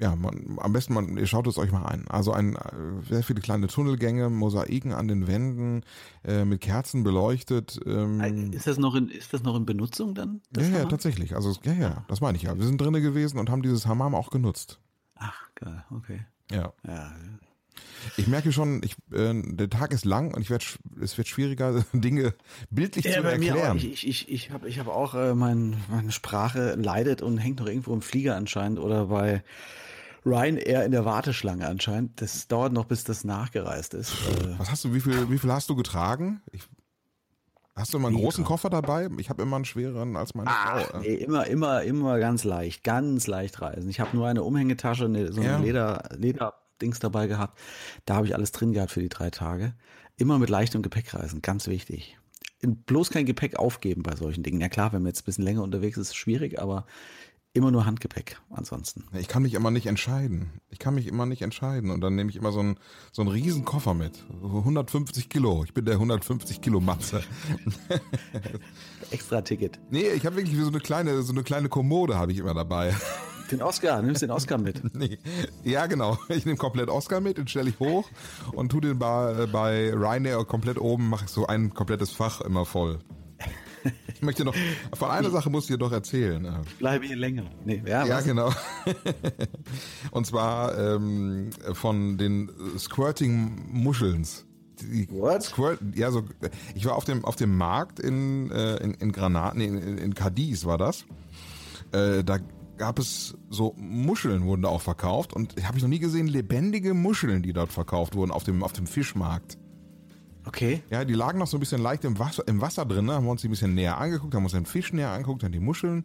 [0.00, 2.08] ja, man, am besten man, ihr schaut es euch mal ein.
[2.08, 2.60] Also ein äh,
[3.08, 5.82] sehr viele kleine Tunnelgänge, Mosaiken an den Wänden,
[6.24, 7.78] äh, mit Kerzen beleuchtet.
[7.84, 10.40] Ähm, ist das noch in, ist das noch in Benutzung dann?
[10.56, 11.36] Ja, ja, tatsächlich.
[11.36, 12.56] Also ja, ja, das meine ich ja.
[12.56, 14.80] Wir sind drinnen gewesen und haben dieses Hammam auch genutzt.
[15.16, 16.20] Ach, geil, okay.
[16.50, 16.72] Ja.
[16.86, 17.12] ja.
[18.16, 21.84] Ich merke schon, ich, äh, der Tag ist lang und ich werd, es wird schwieriger,
[21.92, 22.34] Dinge
[22.70, 23.76] bildlich ja, zu erklären.
[23.76, 27.66] Ich ich, ich habe ich hab auch, äh, mein, meine Sprache leidet und hängt noch
[27.66, 29.42] irgendwo im Flieger anscheinend oder bei
[30.24, 32.20] Ryanair in der Warteschlange anscheinend.
[32.20, 34.12] Das dauert noch, bis das nachgereist ist.
[34.12, 36.42] Äh, Was hast du, wie viel, wie viel hast du getragen?
[36.52, 36.62] Ich,
[37.74, 39.08] hast du immer einen großen Koffer dabei?
[39.18, 40.98] Ich habe immer einen schwereren als meine Ach, Frau.
[41.00, 43.88] Nee, immer, immer, immer ganz leicht, ganz leicht reisen.
[43.88, 45.58] Ich habe nur eine Umhängetasche, eine, so ein ja.
[45.58, 47.58] Leder, Lederdings dabei gehabt.
[48.04, 49.74] Da habe ich alles drin gehabt für die drei Tage.
[50.16, 52.18] Immer mit leichtem Gepäck reisen, ganz wichtig.
[52.62, 54.60] Bloß kein Gepäck aufgeben bei solchen Dingen.
[54.60, 56.84] Ja klar, wenn man jetzt ein bisschen länger unterwegs ist, ist es schwierig, aber
[57.52, 59.04] immer nur Handgepäck ansonsten.
[59.18, 60.50] Ich kann mich immer nicht entscheiden.
[60.70, 61.90] Ich kann mich immer nicht entscheiden.
[61.90, 62.78] Und dann nehme ich immer so einen,
[63.12, 64.24] so einen riesen Koffer mit.
[64.42, 65.64] 150 Kilo.
[65.64, 67.22] Ich bin der 150 Kilo Matze.
[69.10, 69.80] Extra Ticket.
[69.90, 72.94] Nee, ich habe wirklich so eine kleine, so eine kleine Kommode habe ich immer dabei.
[73.50, 74.80] Den Oscar, nimmst den Oscar mit.
[74.94, 75.18] Nee.
[75.64, 76.18] Ja, genau.
[76.28, 78.08] Ich nehme komplett Oscar mit, den stelle ich hoch
[78.52, 82.64] und tu den bei, bei Ryanair komplett oben, mache ich so ein komplettes Fach immer
[82.64, 83.00] voll.
[84.20, 84.54] Ich möchte noch,
[84.92, 86.46] von einer Sache muss ich dir doch erzählen.
[86.78, 87.44] Bleibe hier länger.
[87.64, 88.52] Nee, ja, ja genau.
[90.10, 94.44] Und zwar ähm, von den Squirting-Muschelns.
[95.08, 95.42] What?
[95.42, 96.24] Squirt, ja, so,
[96.74, 100.12] ich war auf dem, auf dem Markt in, äh, in, in Granat, nee, in, in
[100.12, 101.06] Cadiz war das.
[101.92, 102.36] Äh, da
[102.76, 106.92] gab es so Muscheln wurden da auch verkauft und habe ich noch nie gesehen, lebendige
[106.92, 109.56] Muscheln, die dort verkauft wurden auf dem, auf dem Fischmarkt.
[110.46, 110.82] Okay.
[110.90, 113.14] Ja, die lagen noch so ein bisschen leicht im Wasser, im Wasser drin, ne?
[113.14, 115.52] haben wir uns die ein bisschen näher angeguckt, haben uns den Fisch näher angeguckt, dann
[115.52, 116.04] die Muscheln.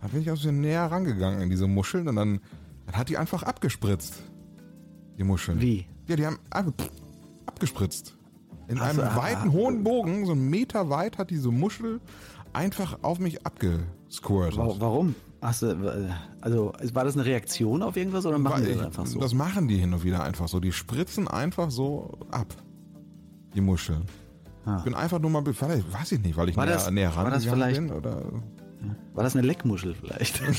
[0.00, 2.40] Da bin ich auch ein bisschen näher rangegangen in diese Muscheln und dann,
[2.86, 4.22] dann hat die einfach abgespritzt.
[5.18, 5.60] Die Muscheln.
[5.60, 5.86] Wie?
[6.06, 6.38] Ja, die haben
[7.46, 8.16] abgespritzt.
[8.68, 12.00] In Ach, einem ah, weiten, hohen Bogen, so einen Meter weit, hat diese Muschel
[12.52, 14.58] einfach auf mich abgesquirtet.
[14.58, 15.14] Warum?
[15.40, 15.74] Achso,
[16.40, 19.18] also war das eine Reaktion auf irgendwas oder machen die das einfach so?
[19.18, 20.60] Das machen die hin und wieder einfach so.
[20.60, 22.54] Die spritzen einfach so ab
[23.54, 24.02] die Muscheln.
[24.64, 24.76] Ah.
[24.78, 27.88] Ich bin einfach nur mal, weiß ich nicht, weil ich war näher, das, näher rangegangen
[27.88, 27.90] bin.
[27.96, 28.22] Oder?
[29.14, 30.40] War das eine Leckmuschel vielleicht?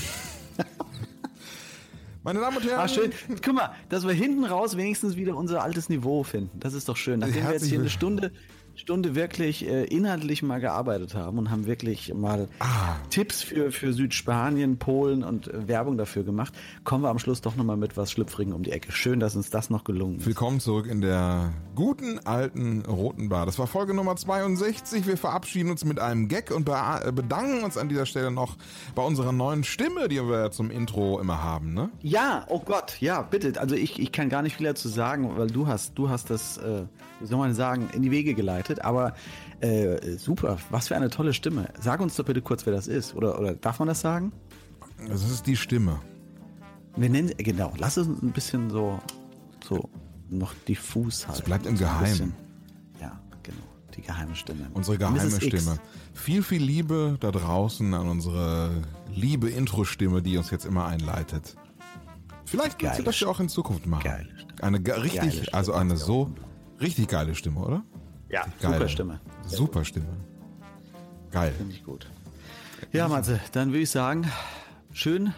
[2.23, 2.79] Meine Damen und Herren.
[2.81, 3.11] Ach, schön.
[3.43, 6.57] Guck mal, dass wir hinten raus wenigstens wieder unser altes Niveau finden.
[6.59, 7.19] Das ist doch schön.
[7.19, 8.31] Nachdem wir jetzt hier eine Stunde,
[8.75, 12.95] Stunde wirklich äh, inhaltlich mal gearbeitet haben und haben wirklich mal ah.
[13.11, 16.53] Tipps für, für Südspanien, Polen und äh, Werbung dafür gemacht,
[16.83, 18.91] kommen wir am Schluss doch nochmal mit was Schlüpfrigen um die Ecke.
[18.91, 20.25] Schön, dass uns das noch gelungen ist.
[20.25, 23.45] Willkommen zurück in der guten alten Roten Bar.
[23.45, 25.05] Das war Folge Nummer 62.
[25.05, 28.57] Wir verabschieden uns mit einem Gag und äh, bedanken uns an dieser Stelle noch
[28.95, 31.91] bei unserer neuen Stimme, die wir zum Intro immer haben, ne?
[32.01, 33.59] Ja, oh Gott, ja, bitte.
[33.61, 36.57] Also ich, ich kann gar nicht viel dazu sagen, weil du hast, du hast das,
[36.57, 36.85] äh,
[37.23, 38.83] wie soll man sagen, in die Wege geleitet.
[38.83, 39.13] Aber
[39.61, 41.69] äh, super, was für eine tolle Stimme.
[41.79, 43.15] Sag uns doch bitte kurz, wer das ist.
[43.15, 44.33] Oder, oder darf man das sagen?
[45.07, 46.01] Das ist die Stimme.
[46.97, 48.99] Wir nennen, genau, lass es ein bisschen so,
[49.63, 49.89] so
[50.29, 51.39] noch diffus halten.
[51.39, 52.33] Es bleibt im Geheimen.
[52.99, 53.63] Ja, genau,
[53.95, 54.69] die geheime Stimme.
[54.73, 55.77] Unsere geheime Stimme.
[56.13, 58.69] Viel, viel Liebe da draußen an unsere
[59.13, 61.55] liebe Intro-Stimme, die uns jetzt immer einleitet.
[62.45, 64.03] Vielleicht kannst du das ja auch in Zukunft machen.
[64.03, 64.61] Geile Stimme.
[64.61, 66.35] Eine richtig, also eine so
[66.83, 67.83] richtig geile Stimme, oder?
[68.29, 68.75] Ja, geile.
[68.75, 69.19] super Stimme.
[69.45, 70.17] Super Stimme.
[71.31, 71.53] Geil.
[71.57, 72.07] Finde ich gut.
[72.91, 74.29] Ja, Matze, dann würde ich sagen,
[74.91, 75.33] schön.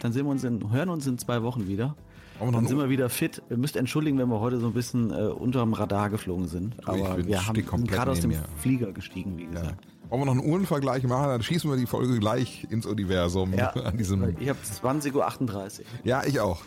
[0.00, 1.96] Dann sehen wir uns in, hören uns in zwei Wochen wieder.
[2.40, 3.40] Dann sind wir wieder fit.
[3.50, 6.74] Ihr müsst entschuldigen, wenn wir heute so ein bisschen äh, unterm Radar geflogen sind.
[6.88, 8.42] Aber wir haben gerade aus dem mir.
[8.56, 9.84] Flieger gestiegen, wie gesagt.
[9.84, 10.10] Ja.
[10.10, 11.28] Wollen wir noch einen Uhrenvergleich machen?
[11.28, 13.54] Dann schießen wir die Folge gleich ins Universum.
[13.54, 15.86] Ja, an diesem ich habe 20.38 Uhr.
[16.04, 16.60] Ja, ich auch.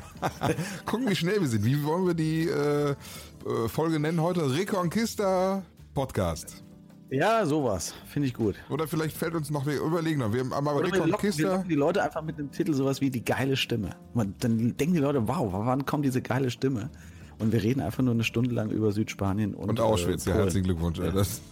[0.86, 1.64] Gucken, wie schnell wir sind.
[1.64, 4.52] Wie wollen wir die äh, äh, Folge nennen heute?
[4.52, 5.62] Reconquista
[5.94, 6.62] Podcast.
[7.10, 7.94] Ja, sowas.
[8.06, 8.56] Finde ich gut.
[8.70, 10.32] Oder vielleicht fällt uns noch, wir überlegen noch.
[10.32, 11.02] Wir haben aber Oder Reconquista.
[11.02, 13.90] Wir locken, wir locken die Leute einfach mit dem Titel sowas wie die geile Stimme.
[14.14, 16.90] Man, dann denken die Leute, wow, wann kommt diese geile Stimme?
[17.38, 20.26] Und wir reden einfach nur eine Stunde lang über Südspanien und, und Auschwitz.
[20.26, 21.00] Äh, ja, herzlichen Glückwunsch.
[21.00, 21.10] Ja.
[21.10, 21.42] Das,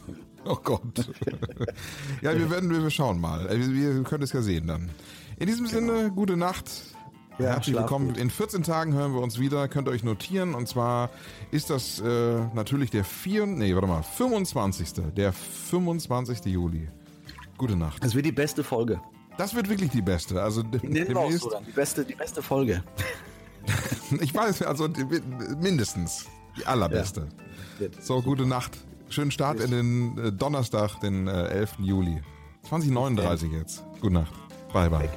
[0.46, 0.80] oh Gott.
[2.22, 3.46] ja, wir werden, wir schauen mal.
[3.50, 4.88] Wir, wir können es ja sehen dann.
[5.38, 5.94] In diesem genau.
[5.94, 6.70] Sinne, gute Nacht.
[7.40, 8.14] Ja, Herzlich willkommen.
[8.16, 9.66] In 14 Tagen hören wir uns wieder.
[9.68, 10.54] Könnt ihr euch notieren.
[10.54, 11.08] Und zwar
[11.50, 12.04] ist das äh,
[12.52, 14.92] natürlich der 4, nee, warte mal, 25.
[15.16, 16.44] Der 25.
[16.44, 16.88] Juli.
[17.56, 18.04] Gute Nacht.
[18.04, 19.00] Das wird die beste Folge.
[19.38, 20.42] Das wird wirklich die beste.
[20.42, 21.64] Also die nennen wir auch so dann.
[21.64, 22.84] Die beste, die beste Folge.
[24.20, 24.88] ich weiß, also
[25.60, 26.26] mindestens
[26.58, 27.28] die allerbeste.
[27.78, 27.86] Ja.
[28.02, 28.76] So, gute Nacht.
[29.08, 31.76] Schönen Start in den äh, Donnerstag, den äh, 11.
[31.78, 32.20] Juli.
[32.68, 33.82] 2039 jetzt.
[34.00, 34.34] Gute Nacht.
[34.74, 35.08] Bye, bye.